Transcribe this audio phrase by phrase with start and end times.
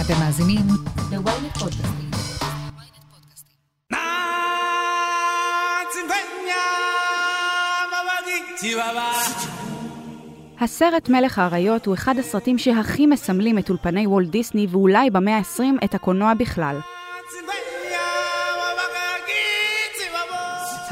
[0.00, 0.66] אתם מאזינים
[1.10, 2.10] ל-ynet פודקאסטים.
[10.60, 15.84] הסרט מלך האריות הוא אחד הסרטים שהכי מסמלים את אולפני וולט דיסני ואולי במאה ה-20
[15.84, 16.80] את הקולנוע בכלל.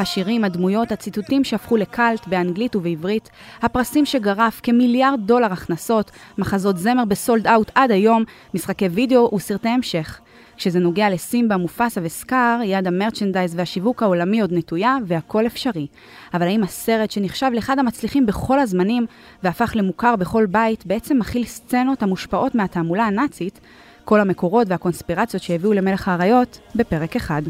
[0.00, 3.30] השירים, הדמויות, הציטוטים שהפכו לקאלט באנגלית ובעברית,
[3.62, 8.24] הפרסים שגרף כמיליארד דולר הכנסות, מחזות זמר בסולד אאוט עד היום,
[8.54, 10.20] משחקי וידאו וסרטי המשך.
[10.56, 15.86] כשזה נוגע לסימבה, מופסה וסקאר, יד המרצ'נדייז והשיווק העולמי עוד נטויה והכל אפשרי.
[16.34, 19.06] אבל האם הסרט שנחשב לאחד המצליחים בכל הזמנים
[19.42, 23.60] והפך למוכר בכל בית, בעצם מכיל סצנות המושפעות מהתעמולה הנאצית?
[24.04, 27.42] כל המקורות והקונספירציות שהביאו למלך האריות בפרק אחד.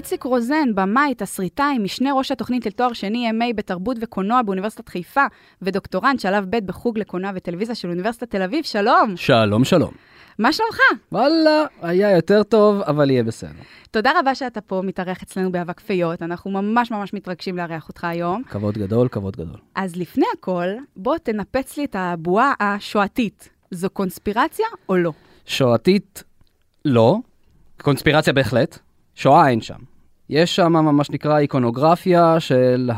[0.00, 5.24] איציק רוזן, במאי, תסריטאי, משנה ראש התוכנית לתואר שני MA בתרבות וקולנוע באוניברסיטת חיפה,
[5.62, 9.16] ודוקטורנט שלב ב' בחוג לקולנוע וטלוויזיה של אוניברסיטת תל אביב, שלום.
[9.16, 9.90] שלום, שלום.
[10.38, 10.78] מה שלומך?
[11.12, 13.62] וואלה, היה יותר טוב, אבל יהיה בסדר.
[13.90, 18.42] תודה רבה שאתה פה, מתארח אצלנו באבק פיות, אנחנו ממש ממש מתרגשים לארח אותך היום.
[18.50, 19.56] כבוד גדול, כבוד גדול.
[19.74, 23.48] אז לפני הכל, בוא תנפץ לי את הבועה השואתית.
[23.70, 25.12] זו קונספירציה או לא?
[25.46, 26.24] שואתית,
[26.84, 27.18] לא.
[27.82, 28.78] קונספירציה בהחלט.
[29.14, 29.89] שואה אין שם.
[30.30, 32.90] יש שם מה שנקרא איקונוגרפיה של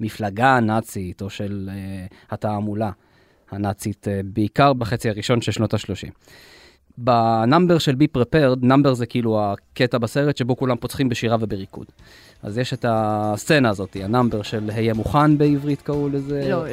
[0.00, 2.90] המפלגה הנאצית או של אה, התעמולה
[3.50, 6.10] הנאצית, אה, בעיקר בחצי הראשון של שנות ה-30.
[6.98, 11.86] ב number של Be Prepared, number זה כאילו הקטע בסרט שבו כולם פוצחים בשירה ובריקוד.
[12.42, 16.48] אז יש את הסצנה הזאת, ה number של היה מוכן בעברית קראו לזה.
[16.50, 16.64] לא,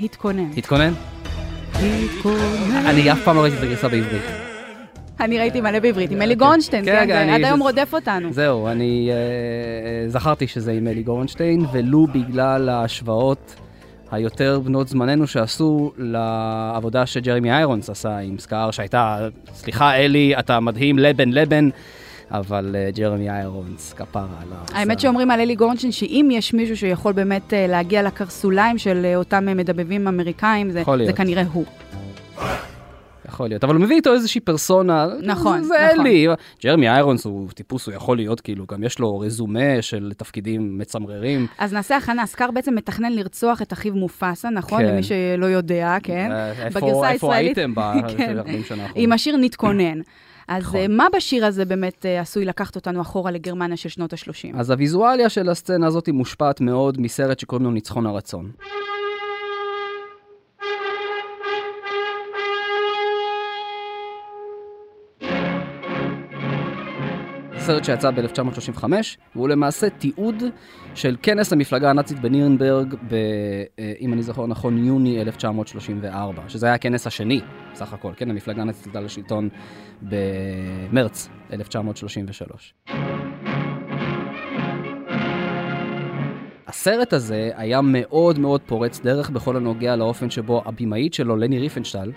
[0.00, 0.50] להתכונן.
[0.56, 0.92] התכונן?
[1.82, 2.86] להתכונן.
[2.86, 4.51] אני אף פעם לא ראיתי את הגרסה בעברית.
[5.22, 8.32] אני ראיתי מלא בעברית, עם אלי גורנשטיין, כן, כן, כן, אני- עד היום רודף אותנו.
[8.32, 13.54] זהו, אני אה, זכרתי שזה עם אלי גורנשטיין, ולו בגלל ההשוואות
[14.10, 20.98] היותר בנות זמננו שעשו לעבודה שג'רמי איירונס עשה עם סקאר, שהייתה, סליחה אלי, אתה מדהים,
[20.98, 21.68] לבן לבן,
[22.30, 24.58] אבל אה, ג'רמי איירונס, כפרה עליו.
[24.74, 29.16] האמת שאומרים על אלי גורנשטיין שאם יש מישהו שיכול באמת אה, להגיע לקרסוליים של אה,
[29.16, 31.12] אותם אה, מדבבים אמריקאים, זה זה.
[31.12, 31.64] כנראה הוא.
[33.42, 35.06] יכול להיות, אבל הוא מביא איתו איזושהי פרסונה.
[35.22, 36.06] נכון, זה, נכון.
[36.06, 36.26] אלי.
[36.64, 41.46] ג'רמי איירונס הוא טיפוס, הוא יכול להיות, כאילו, גם יש לו רזומה של תפקידים מצמררים.
[41.58, 44.82] אז נעשה הכנה, סקאר בעצם מתכנן לרצוח את אחיו מופסה, נכון?
[44.82, 44.88] כן.
[44.88, 46.28] למי שלא יודע, כן?
[46.32, 47.72] אה, איפה- בגרסה איפה הייתם
[48.16, 48.36] כן.
[48.36, 48.90] ב-40 שנה האחרונות?
[48.94, 50.00] עם השיר נתכונן.
[50.48, 50.80] אז נכון.
[50.80, 54.58] אה, מה בשיר הזה באמת אה, עשוי לקחת אותנו אחורה לגרמניה של שנות ה-30?
[54.58, 58.50] אז הוויזואליה של הסצנה הזאת מושפעת מאוד מסרט שקוראים לו ניצחון הרצון.
[67.66, 68.84] סרט שיצא ב-1935,
[69.36, 70.42] והוא למעשה תיעוד
[70.94, 73.14] של כנס המפלגה הנאצית בנירנברג, ב,
[73.78, 77.40] אה, אם אני זוכר נכון, יוני 1934, שזה היה הכנס השני,
[77.74, 79.48] סך הכל, כן, המפלגה הנאצית עלתה לשלטון
[80.02, 82.74] במרץ 1933.
[86.66, 92.12] הסרט הזה היה מאוד מאוד פורץ דרך בכל הנוגע לאופן שבו הבמאית שלו, לני ריפנשטל,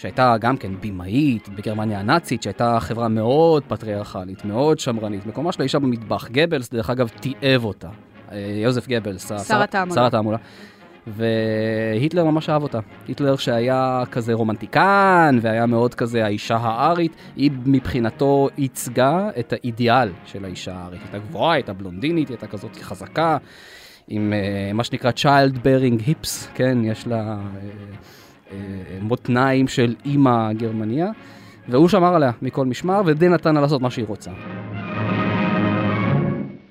[0.00, 5.78] שהייתה גם כן במאית בגרמניה הנאצית, שהייתה חברה מאוד פטריארכלית, מאוד שמרנית, מקומה של האישה
[5.78, 6.28] במטבח.
[6.28, 7.88] גבלס, דרך אגב, תיעב אותה.
[8.32, 9.94] אה, יוזף גבלס, שר התעמולה.
[9.94, 10.38] שר התעמולה.
[11.06, 12.78] והיטלר ממש אהב אותה.
[13.08, 20.44] היטלר שהיה כזה רומנטיקן, והיה מאוד כזה האישה הארית, היא מבחינתו ייצגה את האידיאל של
[20.44, 21.00] האישה הארית.
[21.02, 23.36] הייתה גבוהה, הייתה בלונדינית, הייתה כזאת חזקה,
[24.08, 28.29] עם uh, מה שנקרא child bearing hips, כן, יש לה uh,
[29.00, 31.10] מותניים של אימא גרמניה,
[31.68, 34.30] והוא שמר עליה מכל משמר, ודי נתן לה לעשות מה שהיא רוצה.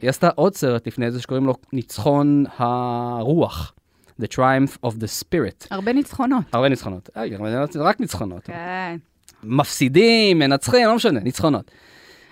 [0.02, 3.74] היא עשתה עוד סרט לפני זה שקוראים לו ניצחון הרוח.
[4.22, 5.68] The Triumph of the Spirit.
[5.72, 6.44] הרבה ניצחונות.
[6.54, 7.10] הרבה ניצחונות.
[7.18, 8.44] אה, גרמניה הנאצית, רק ניצחונות.
[8.44, 8.98] כן.
[9.44, 11.72] מפסידים, מנצחים, לא משנה, ניצחונות.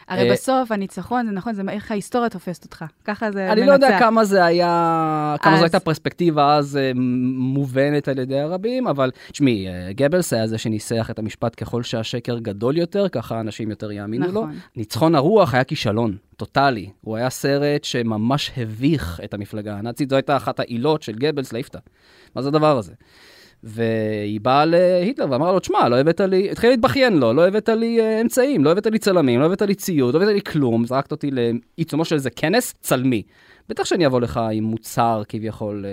[0.07, 2.85] הרי אה, בסוף הניצחון, זה נכון, זה איך ההיסטוריה תופסת אותך.
[3.05, 3.99] ככה זה אני לא יודע מנצח.
[3.99, 6.91] כמה זה היה, כמה זו הייתה פרספקטיבה אז אה,
[7.35, 12.37] מובנת על ידי הרבים, אבל תשמעי, אה, גבלס היה זה שניסח את המשפט ככל שהשקר
[12.37, 14.31] גדול יותר, ככה אנשים יותר יאמינו לו.
[14.31, 14.55] נכון.
[14.75, 16.89] ניצחון הרוח היה כישלון, טוטאלי.
[17.01, 21.79] הוא היה סרט שממש הביך את המפלגה הנאצית, זו הייתה אחת העילות של גבלס אותה.
[22.35, 22.93] מה זה הדבר הזה?
[23.63, 27.99] והיא באה להיטלר ואמרה לו, תשמע, לא הבאת לי, התחיל להתבכיין לו, לא הבאת לי
[27.99, 31.11] אה, אמצעים, לא הבאת לי צלמים, לא הבאת לי ציוד, לא הבאת לי כלום, זרקת
[31.11, 33.23] אותי לעיצומו של איזה כנס, צלמי.
[33.69, 35.91] בטח שאני אבוא לך עם מוצר כביכול אה,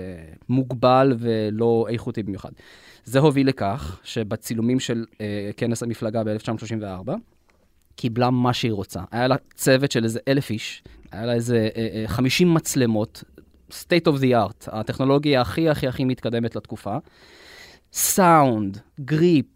[0.48, 2.50] מוגבל ולא איכותי במיוחד.
[3.04, 7.12] זה הוביל לכך שבצילומים של אה, כנס המפלגה ב-1934,
[7.96, 9.00] קיבלה מה שהיא רוצה.
[9.10, 10.82] היה לה צוות של איזה אלף איש,
[11.12, 13.24] היה לה איזה אה, אה, 50 מצלמות,
[13.70, 16.96] state of the art, הטכנולוגיה הכי הכי הכי מתקדמת לתקופה.
[17.94, 19.46] סאונד, גריפ,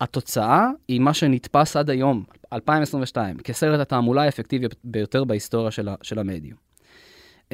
[0.00, 6.18] התוצאה היא מה שנתפס עד היום, 2022, כסרט התעמולה האפקטיבי ביותר בהיסטוריה של, ה, של
[6.18, 6.58] המדיום.
[7.48, 7.52] Uh,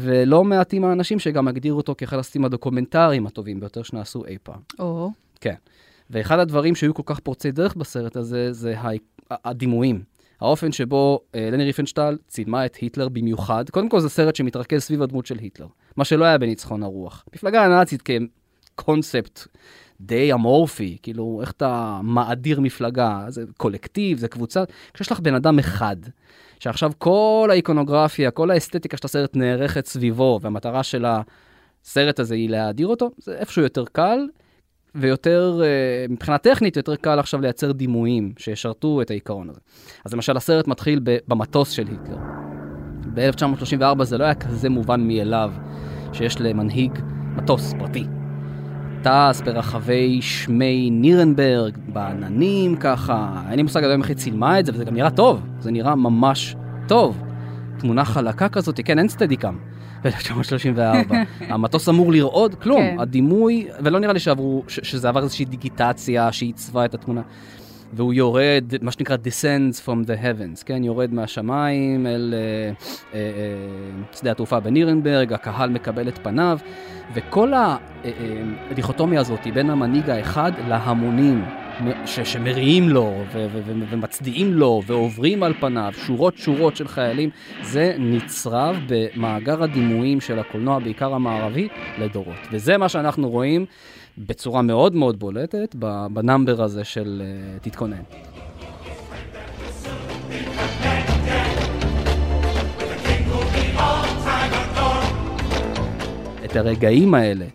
[0.00, 4.60] ולא מעטים האנשים שגם הגדירו אותו כאחד הסרטים הדוקומנטריים הטובים ביותר שנעשו אי פעם.
[4.78, 5.10] או.
[5.40, 5.54] כן.
[6.10, 8.74] ואחד הדברים שהיו כל כך פורצי דרך בסרט הזה, זה
[9.30, 10.02] הדימויים.
[10.40, 13.70] האופן שבו uh, לני ריפנשטל צילמה את היטלר במיוחד.
[13.70, 17.24] קודם כל זה סרט שמתרכז סביב הדמות של היטלר, מה שלא היה בניצחון הרוח.
[17.34, 18.02] מפלגה הנאצית
[18.76, 19.46] כקונספט
[20.00, 24.64] די אמורפי, כאילו, איך אתה מאדיר מפלגה, זה קולקטיב, זה קבוצה,
[24.94, 25.96] כשיש לך בן אדם אחד,
[26.60, 31.04] שעכשיו כל האיקונוגרפיה, כל האסתטיקה של הסרט נערכת סביבו, והמטרה של
[31.84, 34.18] הסרט הזה היא להאדיר אותו, זה איפשהו יותר קל,
[34.94, 39.60] ויותר, אה, מבחינה טכנית, יותר קל עכשיו לייצר דימויים שישרתו את העיקרון הזה.
[40.04, 42.18] אז למשל, הסרט מתחיל במטוס של היטלר.
[43.14, 45.52] ב-1934 זה לא היה כזה מובן מאליו
[46.12, 46.98] שיש למנהיג
[47.36, 48.04] מטוס פרטי.
[49.06, 54.72] טס ברחבי שמי נירנברג, בעננים ככה, אין לי מושג עדיין איך היא צילמה את זה,
[54.74, 56.56] וזה גם נראה טוב, זה נראה ממש
[56.88, 57.22] טוב.
[57.78, 59.58] תמונה חלקה כזאת, כן, אין סטדיקאם.
[60.04, 61.14] ב-1934.
[61.52, 62.80] המטוס אמור לרעוד, כלום.
[62.80, 62.96] כן.
[63.00, 67.20] הדימוי, ולא נראה לי שעברו, ש- שזה עבר איזושהי דיגיטציה שעיצבה את התמונה.
[67.92, 70.84] והוא יורד, מה שנקרא descends from the heavens, כן?
[70.84, 72.72] יורד מהשמיים אל אה,
[73.14, 76.58] אה, אה, שדה התעופה בנירנברג, הקהל מקבל את פניו,
[77.14, 77.52] וכל
[78.70, 81.44] הדיכוטומיה הזאת בין המנהיג האחד להמונים.
[82.06, 87.30] ש- שמריעים לו ו- ו- ו- ומצדיעים לו ועוברים על פניו שורות שורות של חיילים,
[87.62, 91.68] זה נצרב במאגר הדימויים של הקולנוע, בעיקר המערבי,
[91.98, 92.36] לדורות.
[92.52, 93.66] וזה מה שאנחנו רואים
[94.18, 95.74] בצורה מאוד מאוד בולטת
[96.12, 98.02] בנאמבר הזה של uh, תתכונן.
[106.44, 107.46] את הרגעים האלה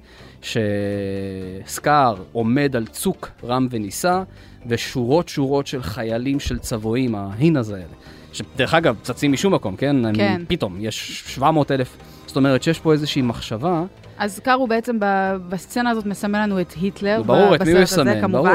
[0.41, 4.23] שסקאר עומד על צוק רם ונישא,
[4.67, 7.93] ושורות שורות של חיילים של צבועים, ההינז האלה,
[8.33, 9.95] שדרך אגב, צצים משום מקום, כן?
[9.95, 10.05] כן.
[10.05, 11.97] אני, פתאום, יש 700 אלף,
[12.31, 13.83] זאת אומרת שיש פה איזושהי מחשבה.
[14.17, 14.97] אז קאר הוא בעצם
[15.49, 17.21] בסצנה הזאת מסמל לנו את היטלר.
[17.25, 18.47] ברור, את מי הוא יסמן, ברור.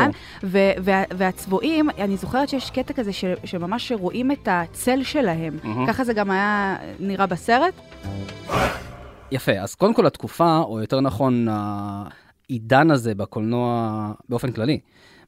[0.44, 5.58] ו- וה- והצבועים, אני זוכרת שיש קטע כזה ש- שממש רואים את הצל שלהם.
[5.62, 5.86] Mm-hmm.
[5.88, 7.74] ככה זה גם היה נראה בסרט.
[9.32, 13.90] יפה, אז קודם כל התקופה, או יותר נכון, העידן הזה בקולנוע
[14.28, 14.80] באופן כללי,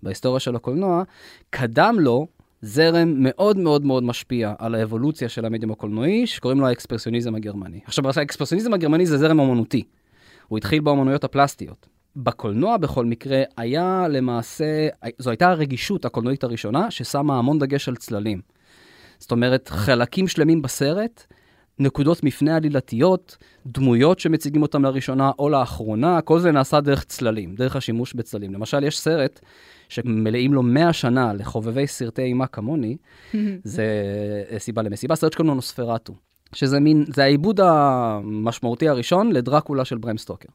[0.03, 1.03] בהיסטוריה של הקולנוע,
[1.51, 2.27] קדם לו
[2.63, 7.81] זרם מאוד מאוד מאוד משפיע על האבולוציה של המדיום הקולנועי, שקוראים לו האקספרסיוניזם הגרמני.
[7.85, 9.83] עכשיו, האקספרסיוניזם הגרמני זה זרם אומנותי.
[10.49, 11.89] הוא התחיל באומנויות הפלסטיות.
[12.17, 14.89] בקולנוע בכל מקרה היה למעשה,
[15.19, 18.41] זו הייתה הרגישות הקולנועית הראשונה ששמה המון דגש על צללים.
[19.19, 21.27] זאת אומרת, חלקים שלמים בסרט
[21.79, 27.77] נקודות מפנה עלילתיות, דמויות שמציגים אותם לראשונה או לאחרונה, כל זה נעשה דרך צללים, דרך
[27.77, 28.55] השימוש בצללים.
[28.55, 29.41] למשל, יש סרט
[29.89, 32.97] שמלאים לו 100 שנה לחובבי סרטי אימה כמוני,
[33.65, 33.85] זה
[34.59, 36.15] סיבה למסיבה, סרט שקוראים לו נוספרטו,
[36.55, 40.49] שזה מין, זה העיבוד המשמעותי הראשון לדרקולה של בריים סטוקר.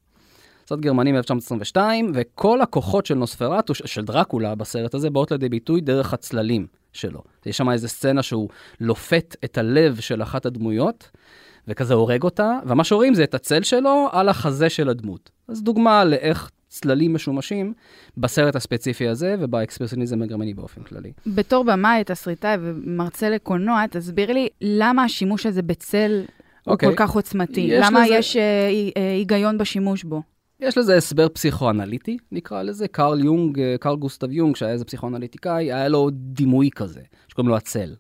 [0.68, 1.78] סרט גרמני מ-1922,
[2.14, 6.68] וכל הכוחות של נוספרטו, של דרקולה בסרט הזה, באות לידי ביטוי דרך הצללים.
[6.94, 7.22] שלו.
[7.46, 8.50] יש שם איזה סצנה שהוא
[8.80, 11.10] לופת את הלב של אחת הדמויות,
[11.68, 15.32] וכזה הורג אותה, ומה שרואים זה את הצל שלו על החזה של הדמות.
[15.48, 17.74] אז דוגמה לאיך צללים משומשים
[18.18, 21.12] בסרט הספציפי הזה ובאקספרסיוניזם הגרמני באופן כללי.
[21.28, 26.32] בתור במאי, תסריטאי ומרצה לקולנוע, תסביר לי למה השימוש הזה בצל okay.
[26.66, 26.90] הוא אוקיי.
[26.90, 27.70] כל כך עוצמתי?
[27.80, 28.14] למה לזה...
[28.14, 28.70] יש אה,
[29.18, 30.22] היגיון בשימוש בו?
[30.60, 32.88] יש לזה הסבר פסיכואנליטי, נקרא לזה.
[32.88, 37.58] קרל יונג, אה, קרל גוסטב יונג, שהיה איזה פסיכואנליטיקאי, היה לו דימוי כזה, שקוראים לו
[37.58, 37.96] הצל.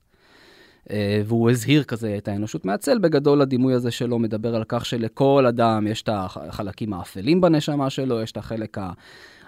[0.92, 2.98] אה, והוא הזהיר כזה את האנושות מהצל.
[3.00, 8.22] בגדול, הדימוי הזה שלו מדבר על כך שלכל אדם יש את החלקים האפלים בנשמה שלו,
[8.22, 8.78] יש את החלק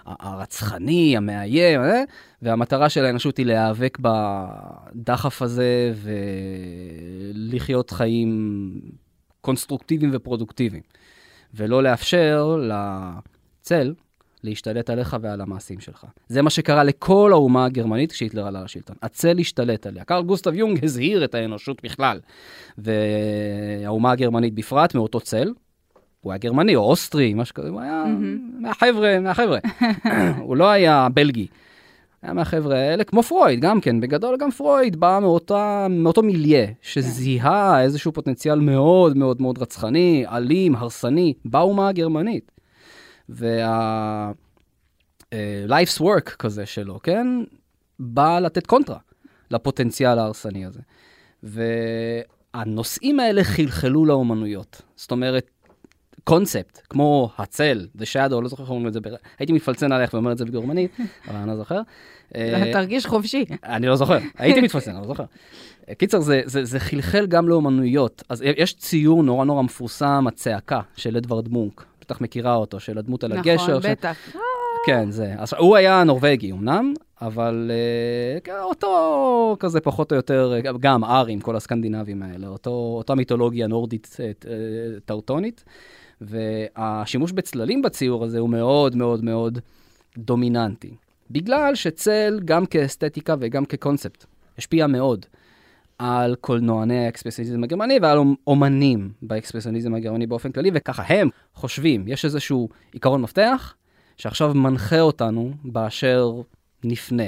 [0.06, 2.02] הרצחני, המאיים, אה?
[2.42, 5.92] והמטרה של האנושות היא להיאבק בדחף הזה
[7.34, 8.80] ולחיות חיים
[9.40, 10.82] קונסטרוקטיביים ופרודוקטיביים.
[11.54, 13.94] ולא לאפשר לצל
[14.46, 16.04] להשתלט עליך ועל המעשים שלך.
[16.28, 18.96] זה מה שקרה לכל האומה הגרמנית כשהיטלר עלה לשלטון.
[19.02, 20.04] הצל השתלט עליה.
[20.04, 22.20] קרל גוסטב יונג הזהיר את האנושות בכלל,
[22.78, 25.52] והאומה הגרמנית בפרט מאותו צל.
[26.20, 28.62] הוא היה גרמני או אוסטרי, משהו כזה, הוא היה mm-hmm.
[28.62, 29.58] מהחבר'ה, מהחבר'ה.
[30.46, 31.46] הוא לא היה בלגי.
[32.22, 37.82] היה מהחבר'ה האלה, כמו פרויד, גם כן, בגדול גם פרויד בא מאותה, מאותו מיליה, שזיהה
[37.82, 42.55] איזשהו פוטנציאל מאוד מאוד מאוד רצחני, אלים, הרסני, באומה הגרמנית.
[43.28, 44.36] וה-life's
[45.98, 47.26] uh, work כזה שלו, כן,
[47.98, 48.98] בא לתת קונטרה
[49.50, 50.80] לפוטנציאל ההרסני הזה.
[51.42, 54.82] והנושאים האלה חלחלו לאומנויות.
[54.96, 55.50] זאת אומרת,
[56.24, 59.00] קונספט, כמו הצל, The Shadow, לא זוכר איך אומרים את זה.
[59.38, 60.96] הייתי מפלצן עליך ואומר את זה בגרמנית,
[61.28, 61.80] אבל אני לא זוכר.
[62.34, 63.44] אה, תרגיש חופשי.
[63.64, 65.24] אני לא זוכר, הייתי מתפלצן, אני לא זוכר.
[65.98, 68.22] קיצר, זה, זה, זה חלחל גם לאומנויות.
[68.28, 71.84] אז יש ציור נורא נורא מפורסם, הצעקה של אדוארד מונק.
[72.06, 73.78] בטח מכירה אותו, של הדמות על הגשר.
[73.78, 74.16] נכון, בטח.
[74.86, 75.34] כן, זה.
[75.38, 77.70] אז הוא היה נורבגי אמנם, אבל
[78.46, 84.16] uh, אותו כזה פחות או יותר, גם ארים, כל הסקנדינבים האלה, אותו, אותה מיתולוגיה נורדית
[84.20, 84.30] אה,
[85.04, 85.64] טאוטונית.
[86.20, 89.58] והשימוש בצללים בציור הזה הוא מאוד מאוד מאוד
[90.18, 90.94] דומיננטי.
[91.30, 94.24] בגלל שצל, גם כאסתטיקה וגם כקונספט,
[94.58, 95.26] השפיע מאוד
[95.98, 102.68] על קולנועני האקספרסיוניזם הגרמני ועל אומנים באקספרסיוניזם הגרמני באופן כללי, וככה הם חושבים, יש איזשהו
[102.92, 103.74] עיקרון מפתח
[104.16, 106.40] שעכשיו מנחה אותנו באשר
[106.84, 107.24] נפנה,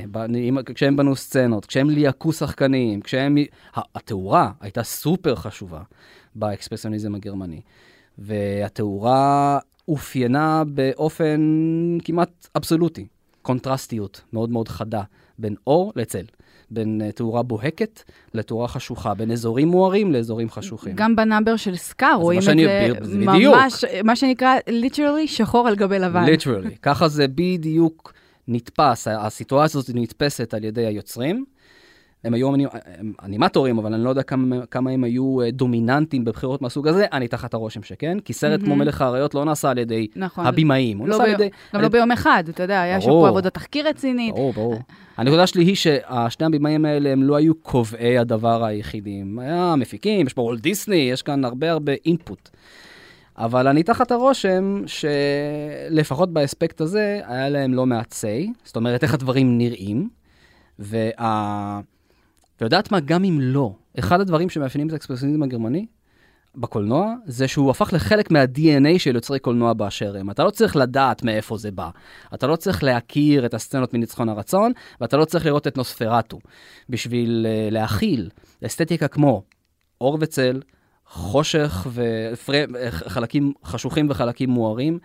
[0.74, 3.36] כשהם בנו סצנות, כשהם ליהקו שחקנים, כשהם...
[3.74, 5.82] התאורה הייתה סופר חשובה
[6.34, 7.60] באקספרסיוניזם הגרמני.
[8.18, 9.58] והתאורה
[9.88, 11.40] אופיינה באופן
[12.04, 13.06] כמעט אבסולוטי,
[13.42, 15.02] קונטרסטיות מאוד מאוד חדה
[15.38, 16.24] בין אור לצל.
[16.70, 18.02] בין uh, תאורה בוהקת
[18.34, 20.92] לתאורה חשוכה, בין אזורים מוארים לאזורים חשוכים.
[20.96, 25.98] גם ב number של סקאר רואים את זה ממש, מה שנקרא, literally שחור על גבי
[25.98, 26.24] לבן.
[26.24, 28.12] literally, ככה זה בדיוק
[28.48, 31.44] נתפס, הסיטואציה הזאת נתפסת על ידי היוצרים.
[32.24, 32.52] הם היו
[33.22, 37.28] אנימטורים, אבל אני לא יודע כמה, כמה הם היו אה, דומיננטיים בבחירות מהסוג הזה, אני
[37.28, 38.64] תחת הרושם שכן, כי סרט mm-hmm.
[38.64, 40.46] כמו מלך האריות לא נעשה על ידי נכון.
[40.46, 41.48] הבימאים, הוא לא נעשה על ידי...
[41.74, 44.34] גם לא ביום אחד, אתה יודע, היה שם פה עבודת תחקיר רצינית.
[44.34, 44.78] ברור, ברור.
[45.16, 49.38] הנקודה שלי היא ששני הבימאים האלה הם לא היו קובעי הדבר היחידים.
[49.38, 52.48] היה מפיקים, יש פה וולט דיסני, יש כאן הרבה הרבה input.
[53.38, 59.14] אבל אני תחת הרושם שלפחות באספקט הזה, היה להם לא מעט say, זאת אומרת, איך
[59.14, 60.08] הדברים נראים,
[60.78, 61.80] וה...
[62.60, 65.86] ויודעת מה, גם אם לא, אחד הדברים שמאפיינים את האקספרסיוניזם הגרמני
[66.56, 70.30] בקולנוע, זה שהוא הפך לחלק מה-DNA של יוצרי קולנוע באשר הם.
[70.30, 71.90] אתה לא צריך לדעת מאיפה זה בא.
[72.34, 76.38] אתה לא צריך להכיר את הסצנות מניצחון הרצון, ואתה לא צריך לראות את נוספרטו.
[76.88, 78.30] בשביל uh, להכיל
[78.66, 79.42] אסתטיקה כמו
[80.00, 80.60] אור וצל,
[81.06, 84.98] חושך וחלקים חשוכים וחלקים מוארים,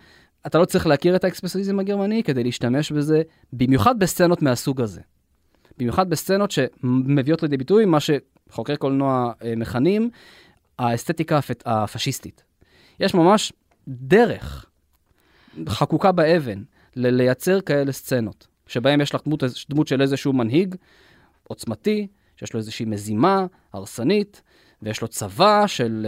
[0.46, 5.00] אתה לא צריך להכיר את האקספרסיוניזם הגרמני כדי להשתמש בזה, במיוחד בסצנות מהסוג הזה.
[5.78, 10.10] במיוחד בסצנות שמביאות לידי ביטוי מה שחוקרי קולנוע אה, מכנים
[10.78, 12.44] האסתטיקה הפשיסטית.
[13.00, 13.52] יש ממש
[13.88, 14.66] דרך
[15.68, 16.62] חקוקה באבן
[16.96, 20.74] לייצר כאלה סצנות, שבהם יש לך דמות, דמות של איזשהו מנהיג
[21.48, 24.42] עוצמתי, שיש לו איזושהי מזימה הרסנית,
[24.82, 26.06] ויש לו צבא של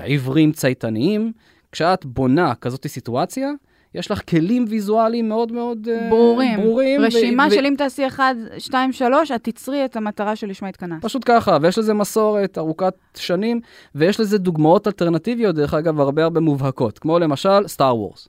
[0.00, 1.32] uh, עיוורים צייתניים.
[1.72, 3.50] כשאת בונה כזאת סיטואציה,
[3.94, 6.60] יש לך כלים ויזואליים מאוד מאוד אה, ברורים.
[6.60, 11.02] ברורים רשימה ו- של אם תעשי 1, 2, 3, את תצרי את המטרה שלשמה התכנסת.
[11.02, 13.60] פשוט ככה, ויש לזה מסורת ארוכת שנים,
[13.94, 18.28] ויש לזה דוגמאות אלטרנטיביות, דרך אגב, הרבה הרבה מובהקות, כמו למשל סטאר וורס.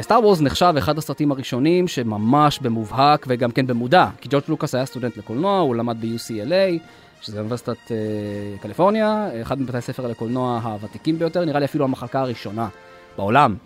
[0.00, 4.86] סטאר וורס נחשב אחד הסרטים הראשונים שממש במובהק וגם כן במודע, כי ג'ורג' לוקאס היה
[4.86, 6.78] סטודנט לקולנוע, הוא למד ב-UCLA,
[7.20, 12.68] שזה אוניברסיטת uh, קליפורניה, אחד מבתי הספר לקולנוע הוותיקים ביותר, נראה לי אפילו המחלקה הראשונה
[13.16, 13.56] בעולם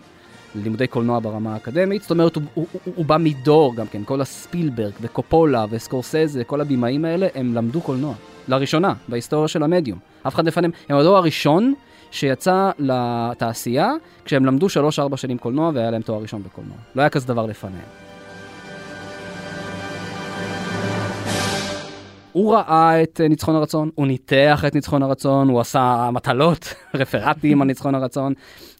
[0.54, 2.02] ללימודי קולנוע ברמה האקדמית.
[2.02, 6.60] זאת אומרת, הוא, הוא, הוא, הוא בא מדור גם כן, כל הספילברג וקופולה וסקורסזה, כל
[6.60, 8.14] הבימאים האלה, הם למדו קולנוע.
[8.48, 9.98] לראשונה, בהיסטוריה של המדיום.
[10.22, 11.74] אף אחד לפניהם, הם הדור הראשון
[12.10, 13.90] שיצא לתעשייה
[14.24, 16.76] כשהם למדו 3-4 שנים קולנוע והיה להם תואר ראשון בקולנוע.
[16.94, 18.11] לא היה כזה דבר לפניהם.
[22.32, 27.62] הוא ראה את אה, ניצחון הרצון, הוא ניתח את ניצחון הרצון, הוא עשה מטלות, רפרטים
[27.62, 28.32] על ניצחון הרצון,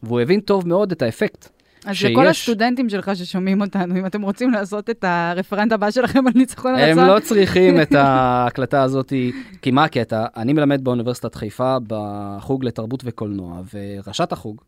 [0.03, 1.49] והוא הבין טוב מאוד את האפקט.
[1.85, 2.11] אז שיש...
[2.11, 6.75] לכל הסטודנטים שלך ששומעים אותנו, אם אתם רוצים לעשות את הרפרנט הבא שלכם על ניצחון
[6.75, 7.03] הרצון...
[7.03, 9.13] הם לא צריכים את ההקלטה הזאת,
[9.61, 10.25] כי מה הקטע?
[10.37, 14.61] אני מלמד באוניברסיטת חיפה בחוג לתרבות וקולנוע, וראשת החוג,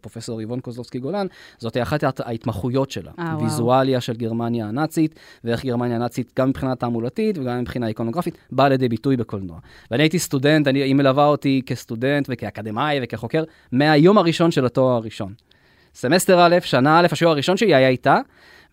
[0.00, 1.26] פרופסור איבון קוזלובסקי גולן,
[1.58, 3.12] זאת אחת ההתמחויות שלה.
[3.18, 5.14] אה, ויזואליה של גרמניה הנאצית,
[5.44, 9.58] ואיך גרמניה הנאצית, גם מבחינה תעמולתית וגם מבחינה איקונוגרפית, באה לידי ביטוי בקולנוע.
[9.90, 15.32] ואני הייתי סטודנט, אני, היא מלווה אותי כסטודנט וכאקדמאי וכחוקר, מהיום הראשון של התואר הראשון.
[15.94, 18.18] סמסטר א', שנה א', השיעור הראשון שלי היה איתה,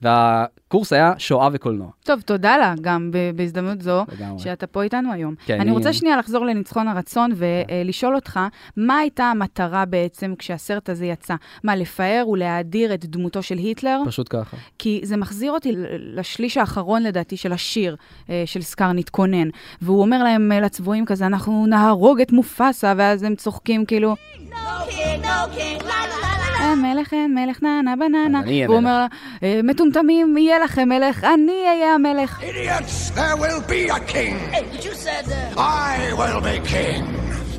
[0.01, 1.87] והקורס היה שואה וקולנוע.
[2.03, 4.39] טוב, תודה לה גם בהזדמנות זו, לגמרי.
[4.39, 5.35] שאתה פה איתנו היום.
[5.45, 8.39] כן, אני, אני רוצה שנייה לחזור לניצחון הרצון ולשאול אותך,
[8.77, 11.35] מה הייתה המטרה בעצם כשהסרט הזה יצא?
[11.63, 14.01] מה, לפאר ולהאדיר את דמותו של היטלר?
[14.05, 14.57] פשוט ככה.
[14.79, 17.95] כי זה מחזיר אותי לשליש האחרון, לדעתי, של השיר
[18.29, 19.47] אה, של סקאר נתכונן.
[19.81, 24.15] והוא אומר להם, אה, לצבועים כזה, אנחנו נהרוג את מופסה, ואז הם צוחקים כאילו...
[24.35, 24.53] No
[24.89, 28.39] king, no king, la, la, la, אין מלך, אין מלך, נה נה בננה.
[28.39, 28.87] אז אני אהיה והוא מלך.
[28.89, 29.07] אומר לה,
[29.43, 32.41] "אה, מטומטמים, יהיה לכם מלך, אני אהיה המלך.
[32.41, 34.53] Idiots, there will be a king.
[34.53, 35.25] Hey, but you said
[35.55, 37.03] uh, I will be king.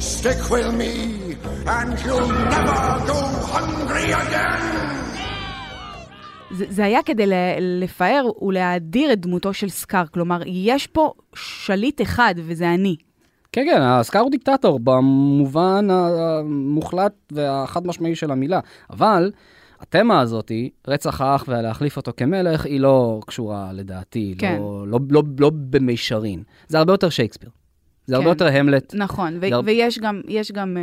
[0.01, 0.95] Stick with me,
[1.77, 2.81] and you'll never
[3.11, 3.19] go
[3.55, 4.63] hungry again.
[6.51, 7.33] זה, זה היה כדי ל-
[7.85, 12.97] לפאר ולהאדיר את דמותו של סקאר, כלומר, יש פה שליט אחד, וזה אני.
[13.53, 19.33] כן, כן, הסקאר הוא דיקטטור במובן המוחלט והחד משמעי של המילה, אבל
[19.81, 24.57] התמה הזאתי, רצח האח ולהחליף אותו כמלך, היא לא קשורה לדעתי, כן.
[24.61, 26.43] לא, לא, לא, לא במישרין.
[26.69, 27.51] זה הרבה יותר שייקספיר.
[28.07, 28.31] זה הרבה כן.
[28.31, 28.95] יותר המלט.
[28.95, 30.21] נכון, ו- זה הר- ויש גם,
[30.55, 30.83] גם אה,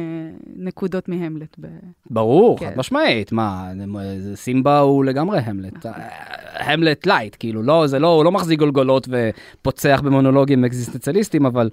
[0.55, 1.55] נקודות מהמלט.
[1.61, 1.67] ב...
[2.09, 2.69] ברור, כן.
[2.69, 3.71] חד משמעית, מה,
[4.19, 5.77] זה- סימבה הוא לגמרי המלט.
[5.85, 5.91] נכון.
[6.01, 11.69] אה, המלט light, כאילו, לא, זה לא, הוא לא מחזיק גולגולות ופוצח במונולוגים אקזיסטנציאליסטיים, אבל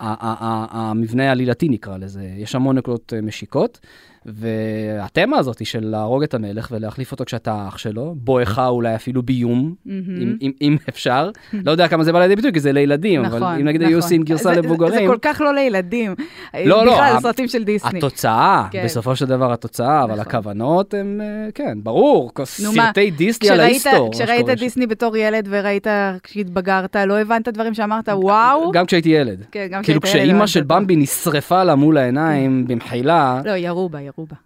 [0.00, 3.80] המבנה העלילתי נקרא לזה, יש המון נקודות אה, משיקות,
[4.26, 9.74] והתמה הזאת של להרוג את המלך ולהחליף אותו כשאתה אח שלו, בואכה אולי אפילו ביום,
[9.86, 11.30] אם, אם, אם אפשר,
[11.64, 13.92] לא יודע כמה זה בא לידי ביטוי, כי זה לילדים, נכון, אבל אם נגיד נכון.
[13.92, 16.14] היו עושים גרסה זה- זה- לבוגרים, זה כל כך לא לילדים.
[16.64, 17.98] לא, לא, בכלל, סרטים של דיסני.
[17.98, 18.84] התוצאה, כן.
[18.84, 20.20] בסופו של דבר התוצאה, אבל נכון.
[20.26, 24.10] הכוונות הן, אה, כן, ברור, סרטי דיסני על ההיסטור.
[24.12, 24.46] כשראית.
[24.50, 25.86] דיסני בתור ילד וראית
[26.22, 28.72] כשהתבגרת, לא הבנת דברים שאמרת, וואו?
[28.72, 29.44] גם כשהייתי ילד.
[29.52, 30.62] כן, גם כאילו כשהיית ילד כשאימא הבנת של.
[30.62, 34.36] במבי נשרפה לה מול העיניים במחילה, לא, ירו בה, ירו בה.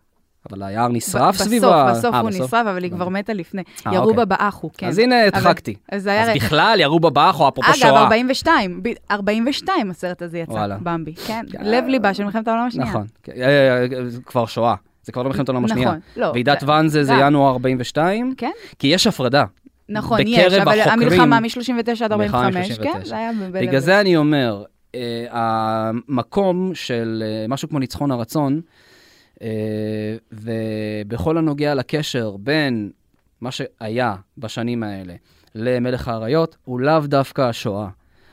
[0.51, 1.91] אבל היער נשרף בסוף, סביבה.
[1.93, 3.63] בסוף אה, הוא נשרף, אבל היא כבר מתה לפני.
[3.87, 4.17] אה, ירו אוקיי.
[4.17, 4.87] בה באחו, כן.
[4.87, 5.75] אז הנה אבל- הדחקתי.
[5.93, 8.03] אז בכלל ירו בבאח או אפרופו אגב, שואה.
[8.03, 10.77] 42, ב- 42 הסרט הזה יצא, וואלה.
[10.83, 11.59] במבי, כן, כן.
[11.63, 12.89] לב ליבה של מלחמת העולם השנייה.
[12.89, 13.87] נכון, כן, אה, אה, אה,
[14.27, 14.75] כבר שואה.
[15.03, 15.89] זה כבר לא מלחמת העולם השנייה.
[15.89, 16.27] נכון, לא.
[16.27, 17.03] ועידת ואן זה.
[17.21, 19.45] ינואר 42, כן, כי יש הפרדה.
[19.89, 22.83] נכון, יש, אבל המלחמה מ-39 עד 45, מ-39.
[22.83, 28.11] כן, זה היה בלב בגלל זה אני אומר, אה, המקום של אה, משהו כמו ניצחון
[28.11, 28.61] הרצון, אה,
[30.33, 32.91] ובכל הנוגע לקשר בין
[33.41, 35.15] מה שהיה בשנים האלה
[35.55, 37.89] למלך האריות, הוא לאו דווקא השואה,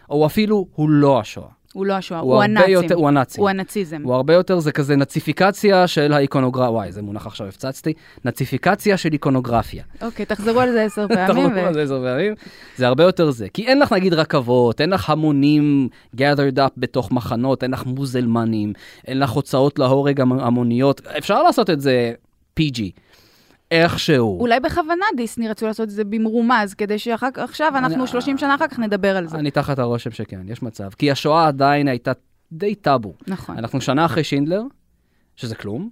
[0.10, 1.61] או אפילו הוא לא השואה.
[1.74, 2.70] הוא לא השואה, הוא הוא הנאצים.
[2.74, 3.42] יותר- הוא הנאצים.
[3.42, 4.02] הוא הנאציזם.
[4.04, 7.94] הוא הרבה יותר, זה כזה נציפיקציה של האיקונוגרפיה, וואי, זה מונח עכשיו הפצצתי,
[8.26, 9.84] נציפיקציה של איקונוגרפיה.
[10.02, 11.28] אוקיי, תחזרו על זה עשר פעמים.
[11.28, 12.34] תחזרו ו- על זה עשר פעמים.
[12.78, 13.48] זה הרבה יותר זה.
[13.54, 18.74] כי אין לך נגיד רכבות, אין לך המונים gathered up בתוך מחנות, אין לך מוזלמנים,
[19.08, 21.02] אין לך הוצאות להורג המ- המוניות.
[21.18, 22.14] אפשר לעשות את זה
[22.60, 22.82] PG,
[23.72, 24.40] איכשהו.
[24.40, 28.68] אולי בכוונה דיסני רצו לעשות את זה במרומז, כדי שעכשיו, אנחנו אני- 30 שנה אחר
[28.68, 29.38] כך נדבר על זה.
[29.38, 30.90] אני תחת הרושם שכן, יש מצב.
[30.98, 32.12] כי השואה עדיין הייתה
[32.52, 33.14] די טאבו.
[33.28, 33.58] נכון.
[33.58, 34.62] אנחנו שנה אחרי שינדלר,
[35.36, 35.90] שזה כלום,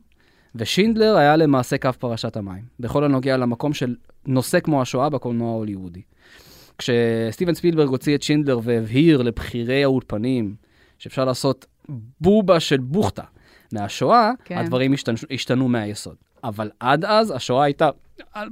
[0.55, 3.95] ושינדלר היה למעשה קו פרשת המים, בכל הנוגע למקום של
[4.27, 6.01] נושא כמו השואה בקולנוע ההוליוודי.
[6.77, 10.55] כשסטיבן ספילברג הוציא את שינדלר והבהיר לבכירי האולפנים
[10.97, 11.65] שאפשר לעשות
[12.21, 13.23] בובה של בוכטה
[13.73, 14.31] מהשואה.
[14.45, 14.57] כן.
[14.57, 16.15] הדברים השתנו, השתנו מהיסוד.
[16.43, 17.89] אבל עד אז השואה הייתה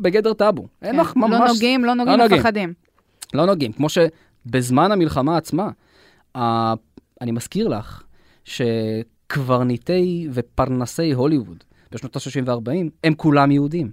[0.02, 0.68] בגדר טאבו.
[0.82, 1.00] אין כן.
[1.00, 1.40] לך ממש...
[1.40, 2.42] לא נוגעים, לא נוגעים, נוגעים.
[2.42, 2.74] מפחדים.
[3.34, 3.72] לא נוגעים.
[3.72, 5.70] כמו שבזמן המלחמה עצמה,
[6.38, 6.74] ה...
[7.22, 8.04] אני מזכיר לך
[8.46, 13.92] שקברניטי ופרנסי הוליווד בשנות ה-30 וה-40 הם כולם יהודים.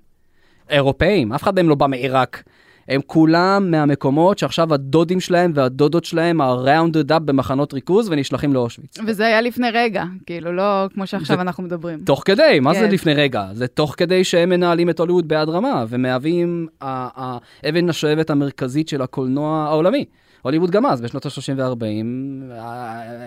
[0.70, 2.42] אירופאים, אף אחד מהם לא בא מעיראק.
[2.88, 8.98] הם כולם מהמקומות שעכשיו הדודים שלהם והדודות שלהם ה-rounded up במחנות ריכוז ונשלחים לאושוויץ.
[9.06, 10.62] וזה היה לפני רגע, כאילו, לא
[10.94, 11.98] כמו שעכשיו זה- אנחנו מדברים.
[12.04, 12.90] תוך כדי, מה זה כן.
[12.90, 13.46] לפני רגע?
[13.52, 19.64] זה תוך כדי שהם מנהלים את הוליווד ביד רמה, ומהווים האבן השואבת המרכזית של הקולנוע
[19.68, 20.04] העולמי.
[20.42, 21.84] הוליווד גם אז, בשנות ה-30 וה-40,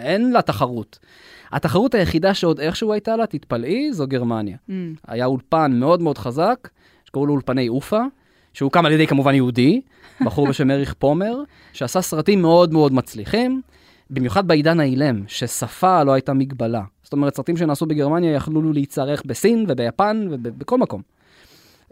[0.04, 1.00] אין לה תחרות.
[1.52, 4.58] התחרות היחידה שעוד איכשהו הייתה לה, תתפלאי, זו גרמניה.
[4.70, 4.72] Mm.
[5.08, 6.70] היה אולפן מאוד מאוד חזק,
[7.06, 8.02] שקראו לו אולפני אופה,
[8.58, 9.82] שהוקם על ידי כמובן יהודי,
[10.26, 11.36] בחור בשם אריך פומר,
[11.74, 13.62] שעשה סרטים מאוד מאוד מצליחים,
[14.10, 16.82] במיוחד בעידן האילם, ששפה לא הייתה מגבלה.
[17.04, 21.02] זאת אומרת, סרטים שנעשו בגרמניה יכלו להיצרך בסין וביפן ובכל מקום.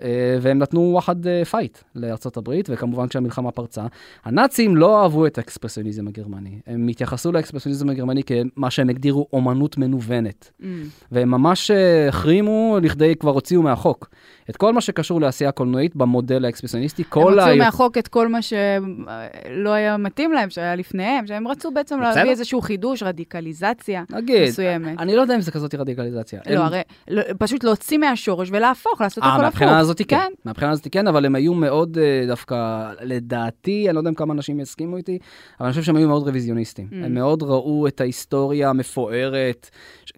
[0.01, 0.07] אה,
[0.41, 3.83] והם נתנו וואחד אה, fight לארצות הברית, וכמובן כשהמלחמה פרצה.
[4.25, 6.59] הנאצים לא אהבו את האקספרסיוניזם הגרמני.
[6.67, 10.51] הם התייחסו לאקספרסיוניזם הגרמני כמה שהם הגדירו אומנות מנוונת.
[10.61, 10.63] Mm.
[11.11, 14.09] והם ממש אה, החרימו לכדי, כבר הוציאו מהחוק.
[14.49, 17.65] את כל מה שקשור לעשייה קולנועית במודל האקספרסיוניסטי, הם כל הוציאו ה...
[17.65, 22.15] מהחוק את כל מה שלא היה מתאים להם, שהיה לפניהם, שהם רצו בעצם בסדר.
[22.15, 24.99] להביא איזשהו חידוש, רדיקליזציה נגיד, מסוימת.
[24.99, 26.39] אני לא יודע אם זה כזאת רדיקליזציה.
[26.49, 29.61] לא, הם- הרי לא- פשוט להוציא מהשורש ולהפוך, לעשות אה, הכל הפוך.
[29.85, 30.05] הזאת כן.
[30.05, 30.31] כן.
[30.45, 34.59] מהבחינה הזאת כן, אבל הם היו מאוד אה, דווקא, לדעתי, אני לא יודע כמה אנשים
[34.59, 35.19] יסכימו איתי,
[35.59, 36.87] אבל אני חושב שהם היו מאוד רוויזיוניסטים.
[36.91, 37.05] Mm.
[37.05, 39.69] הם מאוד ראו את ההיסטוריה המפוארת,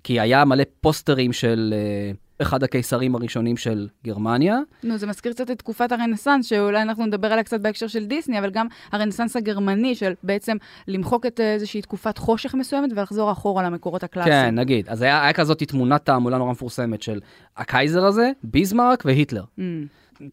[0.04, 1.74] כי היה מלא פוסטרים של...
[1.78, 4.58] אה, אחד הקיסרים הראשונים של גרמניה.
[4.84, 8.40] נו, זה מזכיר קצת את תקופת הרנסאנס, שאולי אנחנו נדבר עליה קצת בהקשר של דיסני,
[8.40, 14.04] אבל גם הרנסאנס הגרמני, של בעצם למחוק את איזושהי תקופת חושך מסוימת ולחזור אחורה למקורות
[14.04, 14.50] הקלאסיים.
[14.50, 14.90] כן, נגיד.
[14.90, 17.20] אז היה, היה כזאת תמונת תעמולה נורא מפורסמת של
[17.58, 19.44] הקייזר הזה, ביזמרק והיטלר.
[19.60, 19.62] Mm.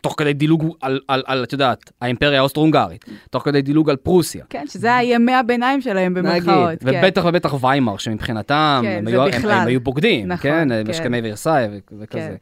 [0.01, 4.44] תוך כדי דילוג על, על, על, את יודעת, האימפריה האוסטרו-הונגרית, תוך כדי דילוג על פרוסיה.
[4.51, 6.68] כן, שזה הימי הביניים שלהם במרכאות.
[6.68, 7.01] נגיד, כן.
[7.05, 9.51] ובטח ובטח ויימאר, שמבחינתם, כן, הם, היו, הם.
[9.51, 10.68] הם היו בוגדים, נכון, כן?
[10.68, 10.90] כן.
[10.90, 12.20] משכמי ורסאי ו- וכזה.
[12.20, 12.35] כן.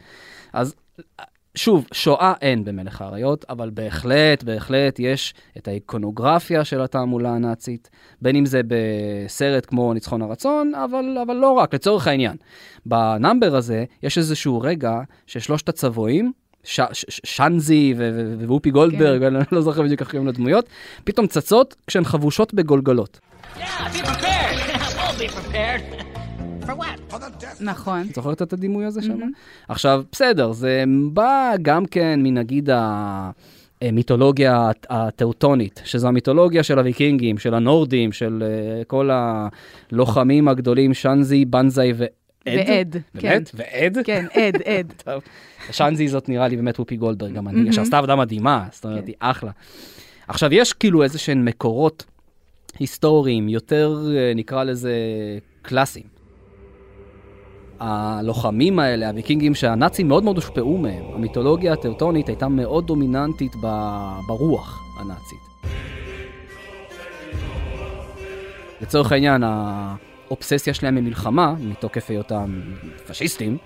[0.53, 0.75] אז
[1.55, 7.91] שוב, שואה אין במלך האריות, אבל בהחלט, בהחלט יש את האיקונוגרפיה של התעמולה הנאצית,
[8.23, 12.37] בין אם זה בסרט כמו ניצחון הרצון, אבל, אבל לא רק, לצורך העניין.
[12.87, 16.33] בנאמבר הזה יש איזשהו רגע ששלושת הצבועים,
[16.65, 19.37] ש- ש- ש- שאנזי ו- ו- ווופי גולדברג, כן.
[19.37, 20.67] אני לא זוכר בדיוק איך קוראים לדמויות,
[21.05, 23.21] פתאום צצות כשהן חבושות בגולגלות.
[27.61, 28.07] נכון.
[28.11, 29.19] את זוכרת את הדימוי הזה שם?
[29.69, 33.31] עכשיו, בסדר, זה בא גם כן מנגיד ה...
[33.93, 41.93] מיתולוגיה הטאוטונית, שזו המיתולוגיה של הוויקינגים, של הנורדים, של אה, כל הלוחמים הגדולים, שאנזי, בנזאי
[42.47, 42.97] ועד.
[43.15, 43.51] באמת?
[43.55, 43.99] ועד?
[44.05, 44.93] כן, עד, עד.
[45.05, 45.23] טוב.
[45.71, 49.07] שאנזי זאת נראה לי באמת וופי גולדברג, גם אני, שעשתה עבודה מדהימה, זאת אומרת, כן.
[49.07, 49.51] היא אחלה.
[50.29, 52.05] עכשיו, יש כאילו איזה שהן מקורות
[52.79, 54.93] היסטוריים, יותר אה, נקרא לזה
[55.63, 56.07] קלאסיים.
[57.81, 61.05] הלוחמים האלה, הוויקינגים, שהנאצים מאוד מאוד הושפעו מהם.
[61.15, 63.53] המיתולוגיה הטאוטונית הייתה מאוד דומיננטית
[64.27, 65.73] ברוח הנאצית.
[68.81, 69.43] לצורך העניין,
[70.33, 72.61] האובססיה שלהם ממלחמה, מתוקף היותם
[73.09, 73.57] פשיסטים,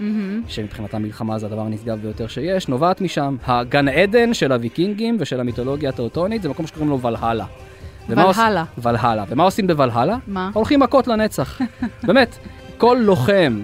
[0.49, 3.37] שמבחינתם מלחמה זה הדבר הנשגב ביותר שיש, נובעת משם.
[3.47, 7.45] הגן עדן של הוויקינגים ושל המיתולוגיה הטאוטונית זה מקום שקוראים לו ולהלה.
[8.25, 8.65] עוש- ולהלה.
[8.79, 9.25] ולהלה.
[9.29, 10.17] ומה עושים בוולהלה?
[10.27, 10.51] מה?
[10.55, 11.61] הולכים מכות לנצח.
[12.07, 12.37] באמת,
[12.79, 13.61] כל לוחם